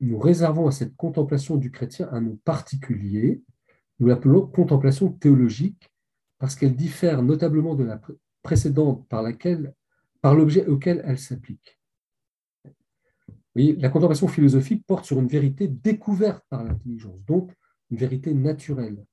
[0.00, 3.42] nous réservons à cette contemplation du chrétien un nom particulier,
[3.98, 5.90] nous l'appelons contemplation théologique,
[6.38, 8.00] parce qu'elle diffère notablement de la
[8.42, 9.74] précédente par laquelle,
[10.20, 11.78] par l'objet auquel elle s'applique.
[13.54, 17.52] la contemplation philosophique porte sur une vérité découverte par l'intelligence, donc
[17.90, 19.04] une vérité naturelle.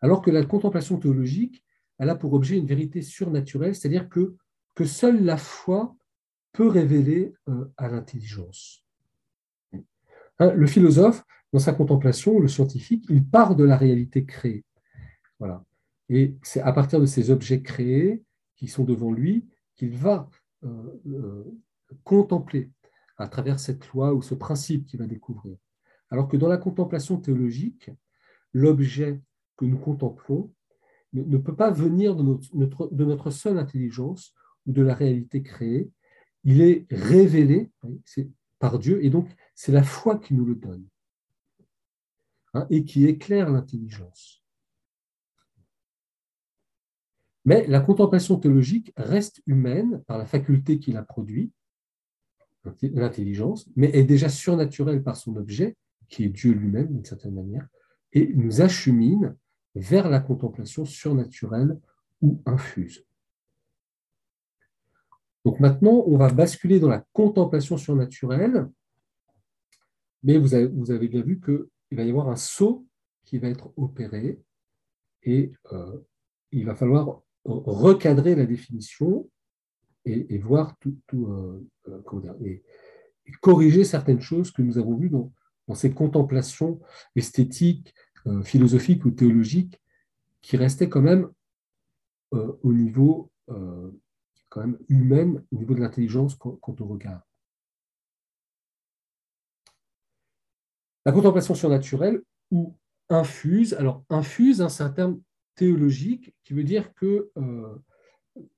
[0.00, 1.64] Alors que la contemplation théologique,
[1.98, 4.36] elle a pour objet une vérité surnaturelle, c'est-à-dire que,
[4.74, 5.96] que seule la foi
[6.52, 8.84] peut révéler euh, à l'intelligence.
[10.38, 14.64] Hein, le philosophe, dans sa contemplation, le scientifique, il part de la réalité créée.
[15.38, 15.64] Voilà.
[16.08, 18.22] Et c'est à partir de ces objets créés
[18.56, 20.28] qui sont devant lui qu'il va
[20.64, 21.44] euh, euh,
[22.04, 22.70] contempler
[23.16, 25.56] à travers cette loi ou ce principe qu'il va découvrir.
[26.10, 27.90] Alors que dans la contemplation théologique,
[28.52, 29.20] l'objet
[29.56, 30.52] que nous contemplons
[31.12, 34.34] ne, peut pas venir de notre, seule intelligence
[34.66, 35.90] ou de la réalité créée.
[36.44, 37.70] Il est révélé
[38.58, 40.86] par Dieu et donc c'est la foi qui nous le donne
[42.54, 44.42] hein, et qui éclaire l'intelligence.
[47.44, 51.50] Mais la contemplation théologique reste humaine par la faculté qui la produit,
[52.82, 55.76] l'intelligence, mais est déjà surnaturelle par son objet,
[56.08, 57.66] qui est Dieu lui-même d'une certaine manière,
[58.12, 59.36] et nous achemine
[59.74, 61.78] vers la contemplation surnaturelle
[62.22, 63.04] ou infuse.
[65.44, 68.68] Donc maintenant, on va basculer dans la contemplation surnaturelle,
[70.22, 72.86] mais vous avez, bien vu qu'il va y avoir un saut
[73.24, 74.40] qui va être opéré
[75.22, 75.98] et euh,
[76.50, 79.30] il va falloir recadrer la définition
[80.04, 80.74] et, voir
[81.14, 82.62] euh, euh, et,
[83.40, 85.32] corriger certaines choses que nous avons vues dans,
[85.68, 86.80] dans ces contemplations
[87.14, 87.94] esthétiques,
[88.42, 89.80] philosophiques ou théologiques
[90.42, 91.30] qui restaient quand même
[92.32, 93.30] au niveau
[94.48, 94.78] quand même
[95.52, 97.22] au niveau de l'intelligence quant au regard.
[101.04, 102.76] La contemplation surnaturelle ou
[103.08, 103.74] infuse.
[103.74, 105.20] Alors, infuse, hein, c'est un terme
[105.54, 107.78] théologique qui veut dire que euh,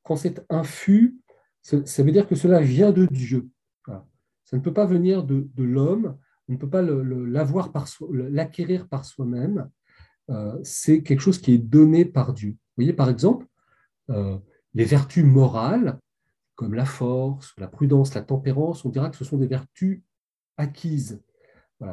[0.03, 1.17] quand c'est infus,
[1.63, 3.49] ça veut dire que cela vient de Dieu.
[3.87, 6.19] Ça ne peut pas venir de, l'homme,
[6.51, 9.71] on ne peut pas l'avoir par l'acquérir par soi-même.
[10.31, 12.51] Euh, c'est quelque chose qui est donné par Dieu.
[12.51, 13.47] Vous voyez, par exemple,
[14.11, 14.37] euh,
[14.75, 16.01] les vertus morales,
[16.57, 20.03] comme la force, la prudence, la tempérance, on dira que ce sont des vertus
[20.57, 21.23] acquises.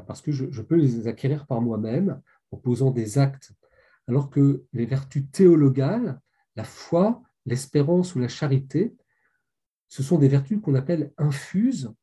[0.05, 2.19] Parce que je peux les acquérir par moi-même
[2.51, 3.53] en posant des actes,
[4.07, 6.19] alors que les vertus théologales,
[6.57, 8.97] la foi, l'espérance ou la charité,
[9.87, 11.93] ce sont des vertus qu'on appelle infuses,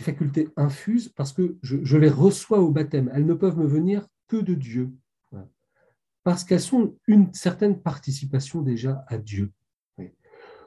[0.00, 3.10] facultés infuses, parce que je, les reçois au baptême.
[3.14, 4.92] Elles ne peuvent me venir que de Dieu,
[6.24, 9.52] parce qu'elles sont une certaine participation déjà à Dieu.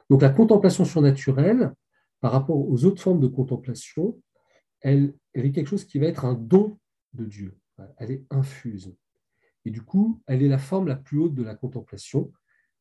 [0.08, 1.72] Donc la contemplation surnaturelle,
[2.20, 4.20] par rapport aux autres formes de contemplation,
[4.80, 6.78] elle est quelque chose qui va être un don
[7.12, 7.60] de Dieu
[7.98, 8.94] elle est infuse.
[9.64, 12.32] Et du coup, elle est la forme la plus haute de la contemplation,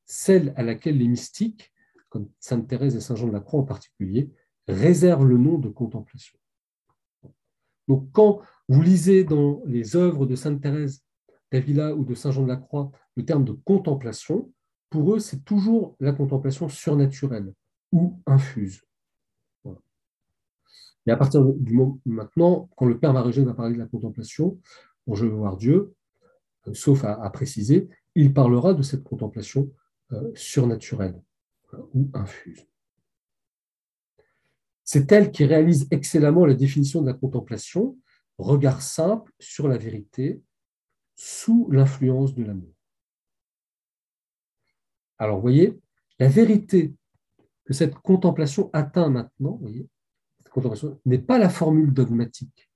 [0.06, 1.72] celle à laquelle les mystiques,
[2.10, 4.32] comme Sainte Thérèse et Saint Jean de la Croix en particulier,
[4.68, 6.39] réservent le nom de contemplation.
[7.90, 11.04] Donc quand vous lisez dans les œuvres de Sainte Thérèse
[11.52, 14.54] d'Avila ou de Saint Jean de la Croix le terme de contemplation,
[14.90, 17.54] pour eux, c'est toujours la contemplation surnaturelle
[17.92, 18.82] ou infuse.
[21.06, 24.60] Et à partir du moment maintenant, quand le Père Marégène va parler de la contemplation,
[25.12, 25.94] je veux voir Dieu,
[26.68, 29.72] euh, sauf à, préciser, il parlera de cette contemplation
[30.12, 31.20] euh, surnaturelle
[31.94, 32.69] ou infuse.
[34.92, 37.96] C'est elle qui réalise excellemment la définition de la contemplation,
[38.40, 40.42] regard simple sur la vérité,
[41.16, 42.74] sous l'influence de l'amour.
[45.20, 45.80] Alors, vous voyez,
[46.18, 46.96] la vérité
[47.66, 49.88] que cette contemplation atteint maintenant, voyez,
[51.06, 52.72] n'est pas la formule dogmatique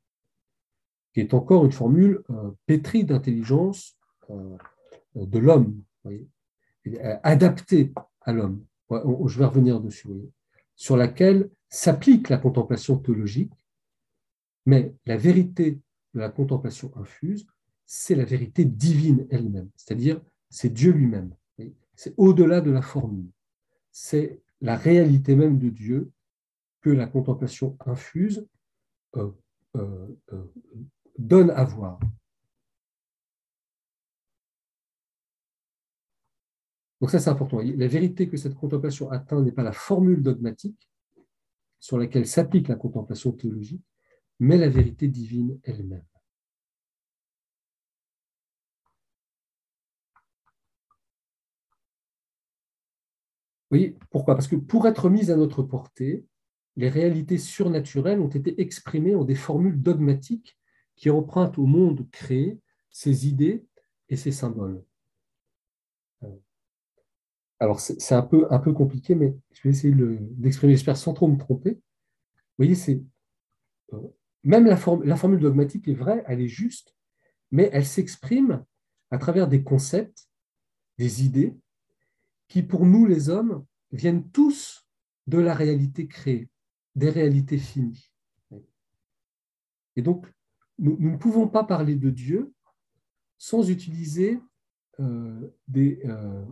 [1.15, 3.97] qui est encore une formule euh, pétrie d'intelligence
[4.29, 4.55] euh,
[5.15, 5.81] de l'homme,
[7.23, 7.91] adaptée
[8.21, 8.63] à l'homme.
[8.91, 10.09] Je vais revenir dessus,
[10.75, 13.53] sur laquelle s'applique la contemplation théologique,
[14.65, 15.79] mais la vérité
[16.13, 17.47] de la contemplation infuse,
[17.85, 21.35] c'est la vérité divine elle-même, c'est-à-dire c'est Dieu lui-même.
[21.95, 23.29] C'est au-delà de la formule.
[23.91, 26.11] C'est la réalité même de Dieu
[26.81, 28.47] que la contemplation infuse
[31.17, 31.99] donne à voir.
[37.03, 37.59] Donc ça, c'est important.
[37.59, 40.89] La vérité que cette contemplation atteint n'est pas la formule dogmatique
[41.77, 43.83] sur laquelle s'applique la contemplation théologique,
[44.39, 46.05] mais la vérité divine elle-même.
[53.69, 54.35] Oui, pourquoi?
[54.35, 56.25] Parce que pour être mise à notre portée,
[56.77, 60.57] les réalités surnaturelles ont été exprimées en des formules dogmatiques
[60.95, 63.65] qui emprunte au monde créé ses idées
[64.07, 64.81] et ses symboles.
[67.63, 71.29] Alors, c'est un peu, un peu compliqué, mais je vais essayer d'exprimer, j'espère, sans trop
[71.29, 71.75] me tromper.
[71.75, 73.01] Vous voyez, c'est
[73.93, 74.01] euh,
[74.43, 76.93] même la, la formule dogmatique est vraie, elle est juste,
[77.51, 78.65] mais elle s'exprime
[79.11, 80.27] à travers des concepts,
[80.97, 81.55] des idées,
[82.49, 84.85] qui pour nous, les hommes, viennent tous
[85.27, 86.49] de la réalité créée,
[86.97, 88.11] des réalités finies.
[89.95, 90.27] Et donc,
[90.79, 92.53] nous, ne pouvons pas parler de Dieu
[93.37, 94.41] sans utiliser
[94.99, 96.43] euh, des, euh,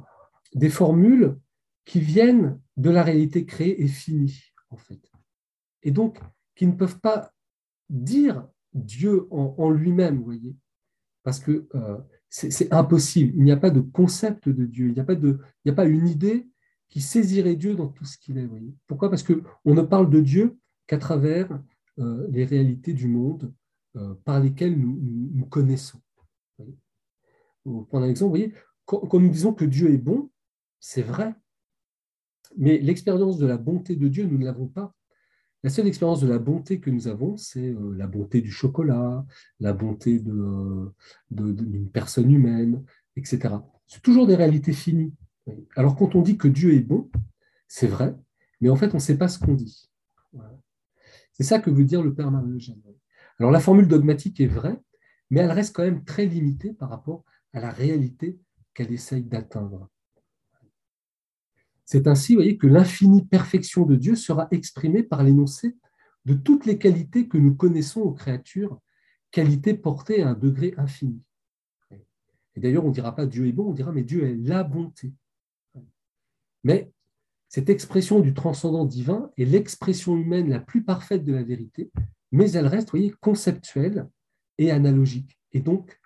[0.54, 1.38] des, formules
[1.86, 5.02] qui viennent de la réalité créée et finie, en fait.
[5.84, 6.20] Et donc,
[6.56, 7.34] qui ne peuvent pas
[7.90, 10.56] dire Dieu en, lui-même, vous voyez,
[11.24, 11.98] parce que euh,
[12.30, 13.34] c'est impossible.
[13.36, 16.08] Il n'y a pas de concept de Dieu, il n'y a, pas a pas une
[16.08, 16.48] idée
[16.88, 18.46] qui saisirait Dieu dans tout ce qu'il est.
[18.46, 18.74] Vous voyez.
[18.88, 19.10] Pourquoi?
[19.10, 21.62] Parce qu'on ne parle de Dieu qu'à travers
[21.98, 23.54] les réalités du monde
[23.98, 26.00] euh, par lesquels nous, connaissons.
[27.64, 28.54] Pour prendre un exemple, vous voyez,
[28.86, 30.30] quand, nous disons que Dieu est bon,
[30.82, 31.34] c'est vrai.
[32.58, 34.94] Mais l'expérience de la bonté de Dieu, nous ne l'avons pas.
[35.64, 39.24] La seule expérience de la bonté que nous avons, c'est euh, la bonté du chocolat,
[39.60, 40.92] la bonté d'une
[41.30, 42.84] de, personne humaine,
[43.16, 43.56] etc.
[43.88, 45.14] C'est toujours des réalités finies.
[45.76, 47.10] Alors quand on dit que Dieu est bon,
[47.68, 48.16] c'est vrai,
[48.60, 49.88] mais en fait, on ne sait pas ce qu'on dit.
[51.34, 52.76] C'est ça que veut dire le Père Marie
[53.40, 54.80] Alors la formule dogmatique est vraie,
[55.30, 57.24] mais elle reste quand même très limitée par rapport
[57.54, 58.40] à la réalité
[58.74, 59.90] qu'elle essaye d'atteindre.
[61.86, 65.76] C'est ainsi, que l'infinie perfection de Dieu sera exprimée par l'énoncé
[66.26, 68.80] de toutes les qualités que nous connaissons aux créatures,
[69.32, 71.22] qualités portées à un degré infini.
[72.56, 74.64] Et d'ailleurs, on ne dira pas Dieu est bon, on dira mais Dieu est la
[74.64, 75.14] bonté.
[76.64, 76.92] Mais
[77.48, 81.92] cette expression du transcendant divin est l'expression humaine la plus parfaite de la vérité,
[82.32, 84.08] mais elle reste, conceptuelle
[84.58, 86.00] et analogique, et donc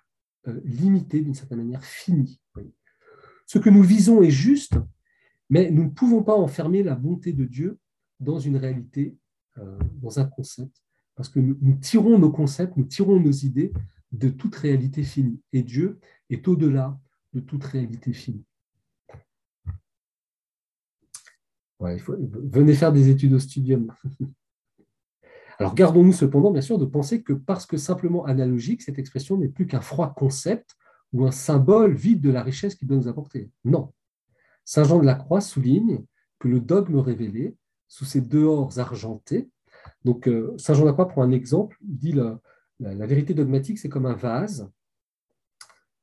[0.48, 2.40] euh, limitée d'une certaine manière, finie.
[3.46, 4.74] Ce que nous visons est juste,
[5.50, 7.80] mais nous ne pouvons pas enfermer la bonté de Dieu
[8.20, 9.18] dans une réalité,
[9.58, 10.82] euh, dans un concept,
[11.16, 13.72] parce que nous, tirons nos concepts, nous tirons nos idées
[14.12, 15.40] de toute réalité finie.
[15.54, 16.98] Et Dieu est au-delà
[17.34, 18.46] de toute réalité finie.
[21.80, 23.94] venez faire des études au studium.
[25.60, 29.48] Alors gardons-nous cependant, bien sûr, de penser que parce que simplement analogique, cette expression n'est
[29.48, 30.76] plus qu'un froid concept
[31.14, 33.52] ou un symbole vide de la richesse qu'il doit nous apporter.
[33.64, 33.94] Non,
[34.66, 36.04] Saint Jean de la Croix souligne
[36.40, 37.56] que le dogme révélé,
[37.88, 39.50] sous ses dehors argentés,
[40.04, 42.40] donc euh, Saint Jean de la Croix prend un exemple, dit la,
[42.80, 44.70] la, vérité dogmatique, c'est comme un vase,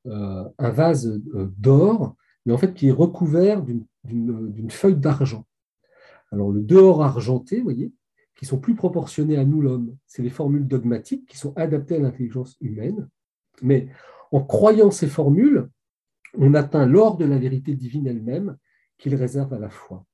[0.06, 5.44] euh, un vase euh, d'or, mais en fait qui est recouvert d'une feuille d'argent.
[6.30, 7.92] Alors le dehors argenté, vous voyez,
[8.34, 12.00] qui sont plus proportionnés à nous l'homme, c'est les formules dogmatiques qui sont adaptées à
[12.00, 13.08] l'intelligence humaine,
[13.60, 13.88] mais
[14.32, 15.68] en croyant ces formules,
[16.38, 18.56] on atteint l'or de la vérité divine elle-même
[18.98, 20.06] qu'il réserve à la foi.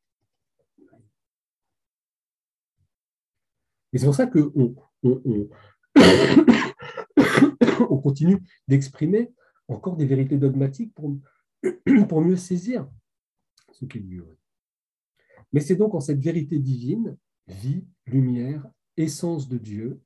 [3.93, 5.49] Et c'est pour ça qu'on on,
[7.91, 9.33] on, continue d'exprimer
[9.69, 12.89] encore des vérités dogmatiques pour, mieux saisir
[13.73, 14.37] ce qui est mieux.
[15.53, 17.16] Mais c'est donc en cette vérité divine,
[17.47, 18.66] vie, lumière,
[18.97, 20.03] essence de Dieu,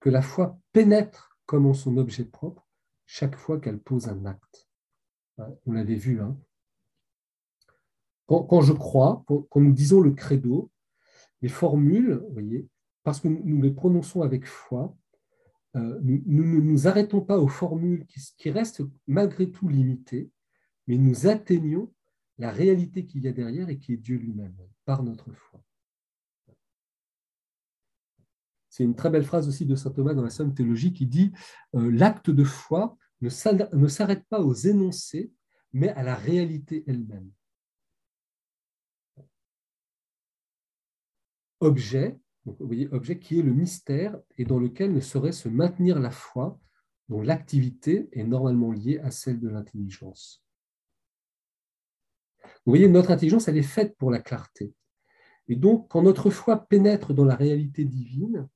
[0.00, 2.66] que la foi pénètre comme en son objet propre
[3.04, 4.65] chaque fois qu'elle pose un acte.
[5.38, 6.20] On l'avait vu.
[6.20, 6.36] Hein.
[8.26, 10.70] Quand, je crois, quand, nous disons le credo,
[11.42, 12.68] les formules, vous voyez,
[13.04, 14.96] parce que nous, les prononçons avec foi,
[15.76, 20.30] euh, nous ne nous, arrêtons pas aux formules qui, restent malgré tout limitées,
[20.86, 21.92] mais nous atteignons
[22.38, 25.62] la réalité qu'il y a derrière et qui est Dieu lui-même, par notre foi.
[28.68, 31.32] C'est une très belle phrase aussi de saint Thomas dans la Somme théologie qui dit
[31.74, 33.28] euh, L'acte de foi ne
[33.88, 35.32] s'arrête pas aux énoncés,
[35.72, 37.30] mais à la réalité elle-même.
[41.60, 45.98] Objet, vous voyez, objet qui est le mystère et dans lequel ne saurait se maintenir
[45.98, 46.60] la foi,
[47.08, 50.44] dont l'activité est normalement liée à celle de l'intelligence.
[52.44, 54.72] Vous voyez, notre intelligence, elle est faite pour la clarté.
[55.48, 58.48] Et donc, quand notre foi pénètre dans la réalité divine,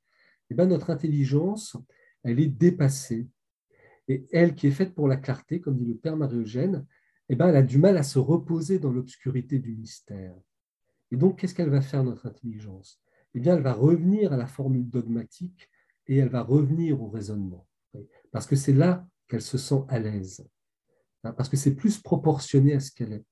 [0.50, 1.76] eh bien, notre intelligence,
[2.22, 3.28] elle est dépassée,
[4.10, 6.84] et elle, qui est faite pour la clarté, comme dit le Père Marie-Eugène,
[7.28, 10.34] eh ben, elle a du mal à se reposer dans l'obscurité du mystère.
[11.12, 13.00] Et donc, qu'est-ce qu'elle va faire, notre intelligence?
[13.34, 15.70] Eh bien, elle va revenir à la formule dogmatique
[16.08, 17.68] et elle va revenir au raisonnement.
[18.32, 20.44] Parce que c'est là qu'elle se sent à l'aise.
[21.22, 23.24] Hein, parce que c'est plus proportionné à ce qu'elle est.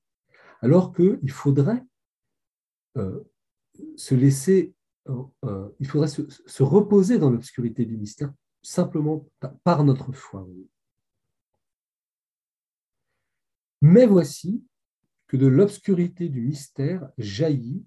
[0.61, 1.83] Alors qu'il faudrait
[2.95, 3.19] euh,
[3.97, 4.73] se laisser,
[5.09, 8.31] euh, euh, il faudrait se reposer dans l'obscurité du mystère
[8.61, 9.25] simplement
[9.63, 10.47] par notre foi.
[13.81, 14.63] Mais voici
[15.27, 17.85] que de l'obscurité du mystère jaillit,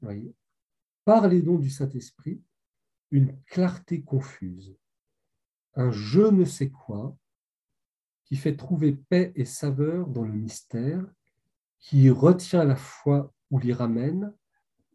[1.04, 2.40] par les dons du Saint-Esprit,
[3.10, 4.74] une clarté confuse,
[5.74, 7.16] un je ne sais quoi
[8.24, 11.04] qui fait trouver paix et saveur dans le mystère,
[11.78, 14.32] qui retient la foi ou l'y ramène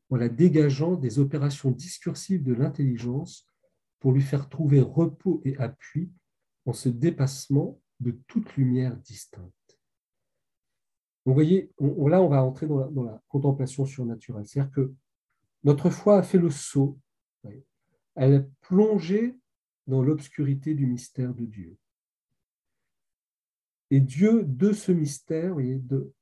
[0.10, 3.46] en la dégageant des opérations discursives de l'intelligence
[4.00, 6.12] pour lui faire trouver repos et appui
[6.66, 9.80] en ce dépassement de toute lumière distincte.
[11.26, 14.46] vous voyez, là, on va entrer dans la, contemplation surnaturelle.
[14.46, 14.94] C'est-à-dire que
[15.64, 17.00] notre foi a fait le saut.
[18.16, 19.38] Elle est plongée
[19.88, 21.78] dans l'obscurité du mystère de Dieu.
[23.90, 26.14] Et Dieu, de ce mystère, de,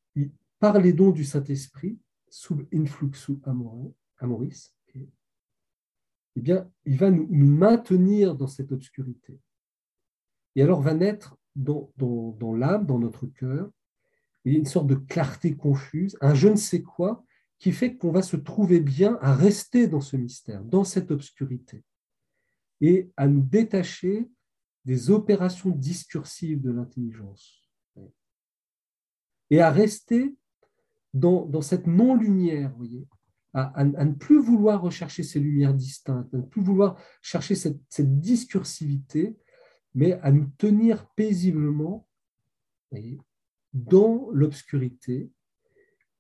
[0.59, 1.99] par les dons du Saint-Esprit,
[2.29, 3.39] sub influxu
[4.19, 4.74] amoris,
[6.35, 6.53] eh
[6.85, 9.39] il va nous, maintenir dans cette obscurité.
[10.55, 11.91] Et alors va naître dans,
[12.53, 13.69] l'âme, dans notre cœur,
[14.43, 17.23] une sorte de clarté confuse, un je ne sais quoi
[17.57, 21.83] qui fait qu'on va se trouver bien à rester dans ce mystère, dans cette obscurité,
[22.81, 24.29] et à nous détacher
[24.83, 27.69] des opérations discursives de l'intelligence,
[29.49, 30.35] et à rester
[31.13, 33.07] dans, dans cette non-lumière, voyez,
[33.55, 39.37] à, ne plus vouloir rechercher ces lumières distinctes, à ne plus vouloir chercher cette, discursivité,
[39.93, 42.05] mais à nous tenir paisiblement
[43.73, 45.31] dans l'obscurité,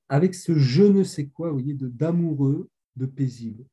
[0.07, 3.65] avec ce je ne sais quoi, vous voyez, d'amoureux, de, paisible.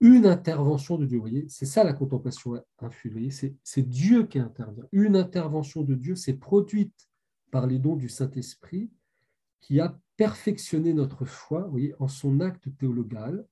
[0.00, 4.86] Une intervention de Dieu, voyez, c'est ça la contemplation infuse, c'est Dieu qui intervient.
[4.92, 7.08] Une intervention de Dieu, c'est produite
[7.50, 8.90] par les dons du Saint-Esprit
[9.60, 13.46] qui a perfectionné notre foi voyez, en son acte théologal,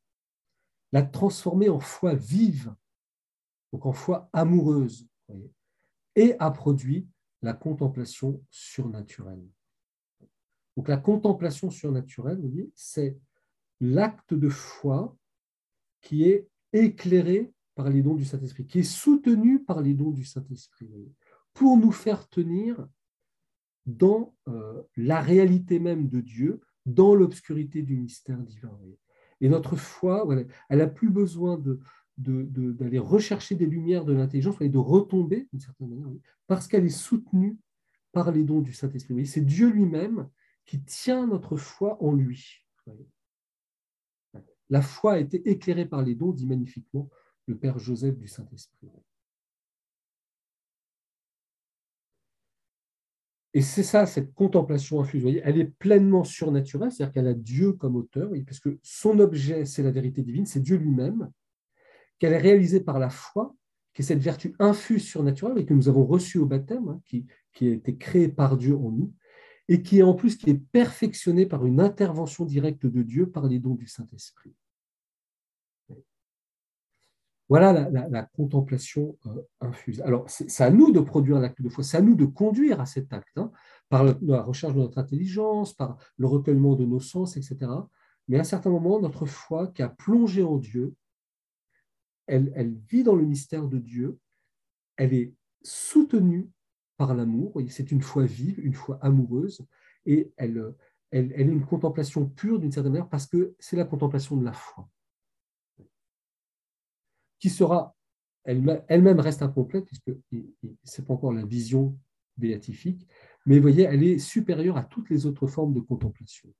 [0.92, 2.74] l'a transformée en foi vive,
[3.72, 5.08] donc en foi amoureuse,
[6.14, 7.08] et a produit
[7.40, 9.44] la contemplation surnaturelle.
[10.76, 12.40] Donc la contemplation surnaturelle,
[12.74, 13.18] c'est
[13.80, 15.16] l'acte de foi
[16.00, 20.24] qui est éclairé par les dons du Saint-Esprit, qui est soutenu par les dons du
[20.24, 20.90] Saint-Esprit,
[21.52, 22.86] pour nous faire tenir
[23.86, 28.78] dans euh, la réalité même de Dieu, dans l'obscurité du mystère divin.
[29.40, 30.26] Et notre foi,
[30.68, 31.62] elle n'a plus besoin
[32.16, 36.08] d'aller rechercher des lumières de l'intelligence, et de retomber, d'une certaine manière,
[36.46, 37.58] parce qu'elle est soutenue
[38.12, 39.26] par les dons du Saint-Esprit.
[39.26, 40.28] C'est Dieu lui-même
[40.64, 42.64] qui tient notre foi en lui.
[44.70, 47.10] La foi a été éclairée par les dons, dit magnifiquement
[47.46, 48.88] le Père Joseph du Saint-Esprit.
[53.54, 55.40] Et c'est ça, cette contemplation infuse.
[55.44, 59.90] Elle est pleinement surnaturelle, c'est-à-dire qu'elle a Dieu comme auteur, puisque son objet, c'est la
[59.90, 61.30] vérité divine, c'est Dieu lui-même,
[62.18, 63.54] qu'elle est réalisée par la foi,
[63.92, 67.26] qui est cette vertu infuse surnaturelle et que nous avons reçue au baptême, hein, qui,
[67.52, 69.12] qui, a été créée par Dieu en nous,
[69.68, 73.48] et qui est en plus qui est perfectionnée par une intervention directe de Dieu par
[73.48, 74.54] les dons du Saint-Esprit.
[77.52, 80.00] Voilà la, contemplation euh, infuse.
[80.00, 82.86] Alors, c'est à nous de produire l'acte de foi, c'est à nous de conduire à
[82.86, 83.52] cet acte, hein,
[83.90, 87.70] par la recherche de notre intelligence, par le recueillement de nos sens, etc.
[88.26, 90.94] Mais à un certain moment, notre foi qui a plongé en Dieu,
[92.26, 94.18] elle, vit dans le mystère de Dieu,
[94.96, 96.48] elle est soutenue
[96.96, 99.60] par l'amour, c'est une foi vive, une foi amoureuse,
[100.06, 100.74] et elle,
[101.10, 104.54] elle est une contemplation pure d'une certaine manière parce que c'est la contemplation de la
[104.54, 104.88] foi
[107.42, 107.96] qui sera
[108.44, 111.98] elle-même reste incomplète, puisque ce n'est pas encore la vision
[112.36, 113.04] béatifique,
[113.46, 116.54] mais vous voyez, elle est supérieure à toutes les autres formes de contemplation.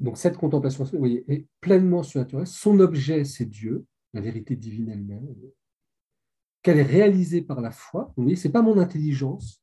[0.00, 2.46] Donc cette contemplation voyez, est pleinement surnaturelle.
[2.48, 5.36] Son objet, c'est Dieu, la vérité divine elle-même,
[6.62, 8.12] qu'elle est réalisée par la foi.
[8.16, 9.62] Vous voyez, ce n'est pas mon intelligence,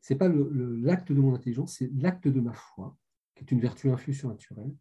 [0.00, 2.96] ce n'est pas l'acte de mon intelligence, c'est l'acte de ma foi
[3.40, 4.74] qui est une vertu infuse naturelle,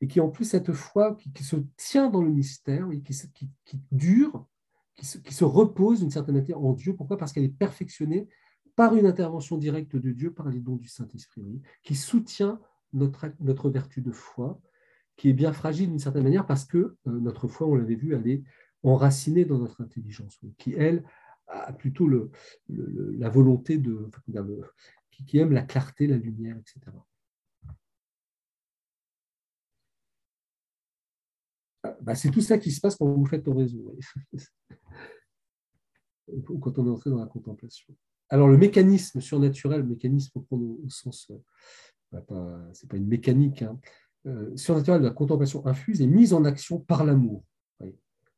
[0.00, 4.46] et qui en plus cette foi qui, se tient dans le mystère, qui, qui, dure,
[4.96, 6.96] qui se, qui se repose d'une certaine manière en Dieu.
[6.96, 7.16] Pourquoi?
[7.16, 8.28] Parce qu'elle est perfectionnée
[8.74, 12.60] par une intervention directe de Dieu, par les dons du Saint-Esprit, qui soutient
[12.92, 14.60] notre, notre vertu de foi,
[15.16, 18.14] qui est bien fragile d'une certaine manière parce que euh, notre foi, on l'avait vu,
[18.14, 18.42] elle est
[18.82, 21.04] enracinée dans notre intelligence, qui, elle,
[21.46, 22.30] a plutôt le,
[22.68, 24.08] la volonté de,
[25.26, 26.96] qui aime la clarté, la lumière, etc.
[32.00, 33.96] Bah, c'est tout ça qui se passe quand vous faites réseau.
[36.28, 37.94] Ou quand on est entré dans la contemplation.
[38.28, 43.80] Alors, le mécanisme surnaturel, le mécanisme au sens, euh, bah, c'est pas une mécanique, hein,
[44.26, 47.44] euh, surnaturel de la contemplation infuse est mise en action par l'amour.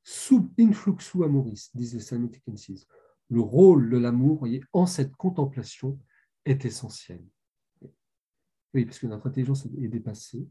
[0.05, 2.87] Sub influxu amoris, disent les Science.
[3.31, 5.99] Le rôle de l'amour en cette contemplation
[6.45, 7.25] est essentiel.
[8.75, 10.47] Oui, parce que notre intelligence est dépassée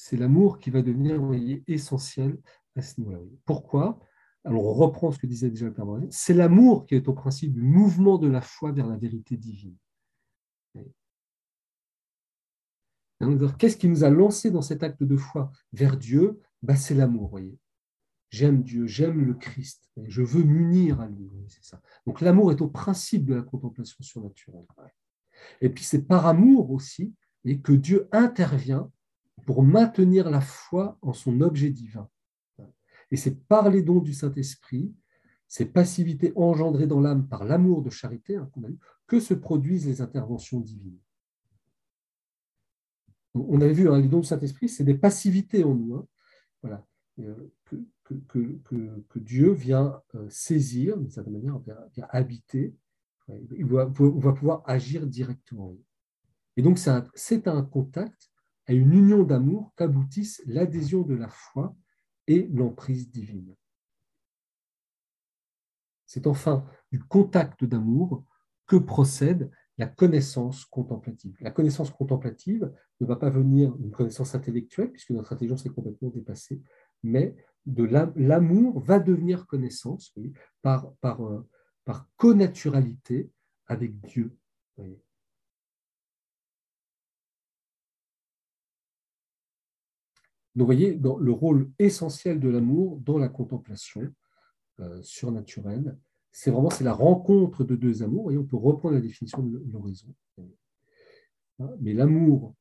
[0.00, 1.20] c'est l'amour qui va devenir
[1.66, 2.38] essentiel
[2.76, 3.18] à ce niveau-là.
[3.44, 3.98] Pourquoi?
[4.44, 7.52] Alors, on reprend ce que disait déjà le Père C'est l'amour qui est au principe
[7.52, 9.76] du mouvement de la foi vers la vérité divine.
[13.58, 16.40] Qu'est-ce qui nous a lancé dans cet acte de foi vers Dieu?
[16.62, 17.58] Bah, C'est l'amour, voyez.
[18.30, 21.28] J'aime Dieu, j'aime le Christ, je veux m'unir à lui.
[21.48, 21.80] C'est ça.
[22.06, 24.66] Donc l'amour est au principe de la contemplation surnaturelle.
[25.60, 27.12] Et puis c'est par amour aussi
[27.44, 28.92] et que Dieu intervient
[29.46, 32.08] pour maintenir la foi en son objet divin.
[33.10, 34.94] Et c'est par les dons du Saint-Esprit,
[35.46, 38.50] ces passivités engendrées dans l'âme par l'amour de charité hein,
[39.06, 40.98] que se produisent les interventions divines.
[43.34, 45.94] On avait vu, hein, les dons du Saint-Esprit, c'est des passivités en nous.
[45.94, 46.06] Hein.
[46.62, 46.86] voilà.
[47.20, 47.50] Euh,
[48.28, 52.74] que, Dieu vient euh, saisir, d'une certaine manière, vient, habiter,
[53.28, 55.76] il va, pouvoir agir directement.
[56.56, 58.30] Et donc, c'est un contact,
[58.68, 61.74] à une union d'amour qu'aboutissent l'adhésion de la foi
[62.26, 63.56] et l'emprise divine.
[66.06, 68.24] C'est enfin du contact d'amour
[68.66, 71.36] que procède la connaissance contemplative.
[71.40, 76.10] La connaissance contemplative ne va pas venir d'une connaissance intellectuelle, puisque notre intelligence est complètement
[76.10, 76.60] dépassée,
[77.02, 77.84] mais de
[78.16, 80.14] l'amour va devenir connaissance
[80.62, 81.48] par, euh,
[81.84, 83.30] par connaturalité
[83.66, 84.36] avec Dieu.
[90.58, 94.02] Donc, vous voyez le rôle essentiel de l'amour dans la contemplation
[94.80, 95.96] euh, surnaturelle,
[96.32, 98.24] c'est vraiment la rencontre de deux amours.
[98.24, 100.12] Voyez, on peut reprendre la définition de l'horizon.
[101.80, 102.56] Mais l'amour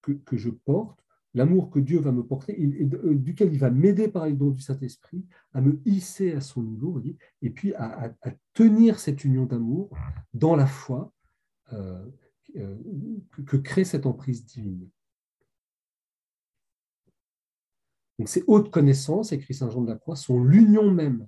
[0.00, 0.98] que, je porte
[1.34, 4.48] l'amour que Dieu va me porter, et, euh, duquel il va m'aider par les dons
[4.48, 5.22] du Saint-Esprit
[5.52, 7.02] à me hisser à son niveau,
[7.42, 8.14] et puis à,
[8.54, 9.90] tenir cette union d'amour
[10.32, 11.12] dans la foi
[11.74, 12.06] euh,
[13.44, 14.88] que, crée cette emprise divine.
[18.18, 21.26] Donc ces hautes connaissances, écrit Saint Jean de la Croix, sont l'union même,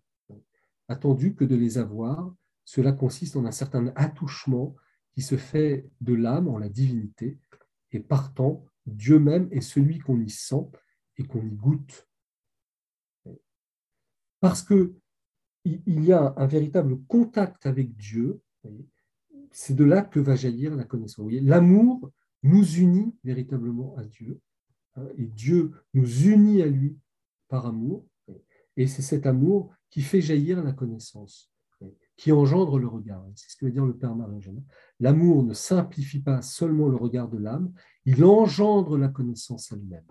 [0.88, 2.34] attendu que de les avoir.
[2.64, 4.74] Cela consiste en un certain attouchement
[5.12, 7.38] qui se fait de l'âme en la divinité,
[7.92, 10.66] et partant Dieu même est celui qu'on y sent
[11.16, 12.08] et qu'on y goûte.
[14.40, 14.94] Parce que
[15.64, 18.40] il y a un véritable contact avec Dieu,
[19.50, 21.30] c'est de là que va jaillir la connaissance.
[21.42, 22.10] L'amour
[22.42, 24.40] nous unit véritablement à Dieu,
[25.16, 26.96] et Dieu nous unit à lui
[27.48, 28.06] par amour,
[28.76, 31.50] et c'est cet amour qui fait jaillir la connaissance
[32.18, 33.24] qui engendre le regard.
[33.36, 34.40] C'est ce que veut dire le Père Marie.
[34.98, 37.72] L'amour ne simplifie pas seulement le regard de l'âme,
[38.04, 40.04] il engendre la connaissance elle-même.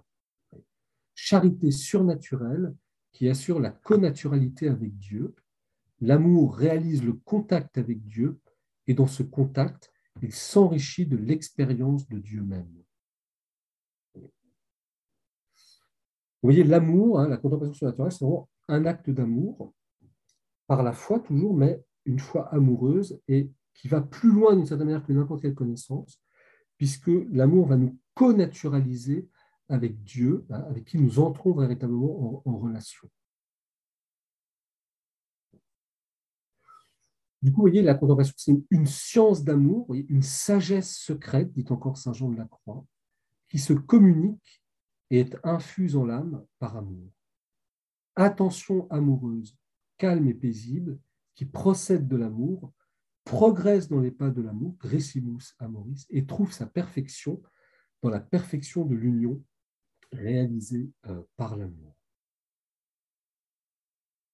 [1.14, 2.74] Charité surnaturelle
[3.12, 5.36] qui assure la connaturalité avec Dieu.
[6.00, 8.40] L'amour réalise le contact avec Dieu
[8.88, 12.72] et dans ce contact, il s'enrichit de l'expérience de Dieu même.
[14.16, 14.24] Vous
[16.48, 19.74] voyez, l'amour, hein, la contemplation surnaturelle, c'est vraiment un acte d'amour
[20.68, 24.88] par la foi toujours, mais une foi amoureuse et qui va plus loin d'une certaine
[24.88, 26.22] manière que n'importe quelle connaissance,
[26.78, 29.28] puisque l'amour va nous connaturaliser
[29.70, 33.10] avec Dieu, hein, avec qui nous entrons véritablement en, relation.
[37.42, 41.98] Du coup, vous voyez, la contemplation, c'est une science d'amour, une sagesse secrète, dit encore
[41.98, 42.84] Saint Jean de la Croix,
[43.50, 44.64] qui se communique
[45.10, 47.12] et est infuse en l'âme par amour.
[48.16, 49.58] Attention amoureuse,
[49.98, 51.00] calme et paisible,
[51.36, 52.74] qui procède de l'amour,
[53.24, 57.42] progresse dans les pas de l'amour, Gressimus Amoris, et trouve sa perfection
[58.02, 59.44] dans la perfection de l'union
[60.14, 61.97] réalisée euh, par l'amour.